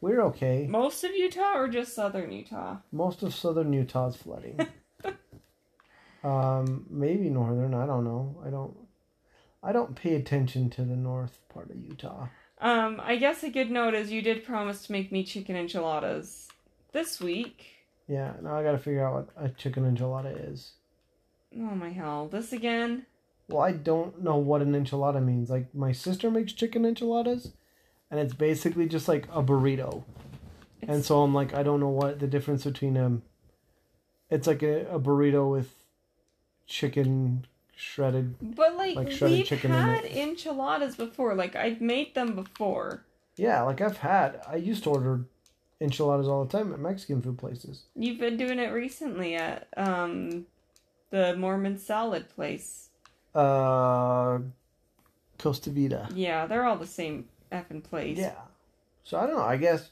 [0.00, 0.66] we're okay.
[0.68, 2.76] Most of Utah or just southern Utah?
[2.92, 4.58] Most of southern Utah's flooding.
[6.24, 7.74] um, maybe northern.
[7.74, 8.36] I don't know.
[8.44, 8.76] I don't.
[9.62, 12.28] I don't pay attention to the north part of Utah.
[12.62, 16.48] Um, I guess a good note is you did promise to make me chicken enchiladas
[16.92, 17.66] this week.
[18.10, 18.32] Yeah.
[18.42, 20.72] Now I got to figure out what a chicken enchilada is.
[21.56, 23.06] Oh my hell, this again?
[23.48, 25.48] Well, I don't know what an enchilada means.
[25.48, 27.52] Like my sister makes chicken enchiladas,
[28.10, 30.02] and it's basically just like a burrito,
[30.86, 33.22] and so I'm like, I don't know what the difference between them.
[34.28, 35.72] it's like a, a burrito with
[36.66, 37.46] chicken
[37.76, 38.36] shredded.
[38.40, 41.34] But like, Like shredded we've chicken had enchiladas before.
[41.34, 43.04] Like I've made them before.
[43.36, 44.40] Yeah, like I've had.
[44.48, 45.24] I used to order
[45.80, 47.84] enchiladas all the time at Mexican food places.
[47.94, 50.46] You've been doing it recently at um
[51.10, 52.88] the Mormon salad place.
[53.34, 54.38] Uh,
[55.38, 56.08] Costa Vida.
[56.14, 58.18] Yeah, they're all the same effing place.
[58.18, 58.34] Yeah.
[59.04, 59.42] So I don't know.
[59.42, 59.90] I guess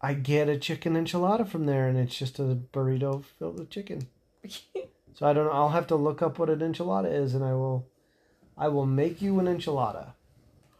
[0.00, 4.08] I get a chicken enchilada from there, and it's just a burrito filled with chicken.
[5.16, 5.52] So I don't know.
[5.52, 7.86] I'll have to look up what an enchilada is, and I will,
[8.58, 10.14] I will make you an enchilada.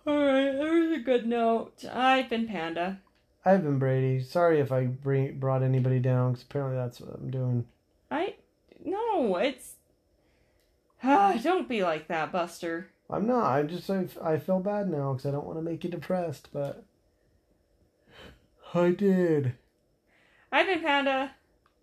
[0.05, 1.85] Alright, there's a good note.
[1.93, 2.99] I've been Panda.
[3.45, 4.23] I've been Brady.
[4.23, 7.67] Sorry if I bring, brought anybody down, because apparently that's what I'm doing.
[8.11, 8.35] I
[8.85, 9.75] no, it's
[11.03, 12.89] ah, don't be like that, Buster.
[13.11, 13.45] I'm not.
[13.45, 16.49] I just I, I feel bad now because I don't want to make you depressed,
[16.53, 16.85] but
[18.75, 19.55] I did.
[20.51, 21.33] I've been Panda,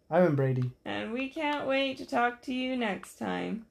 [0.10, 3.66] I've been Brady, and we can't wait to talk to you next time.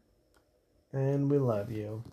[0.93, 2.05] and we love you.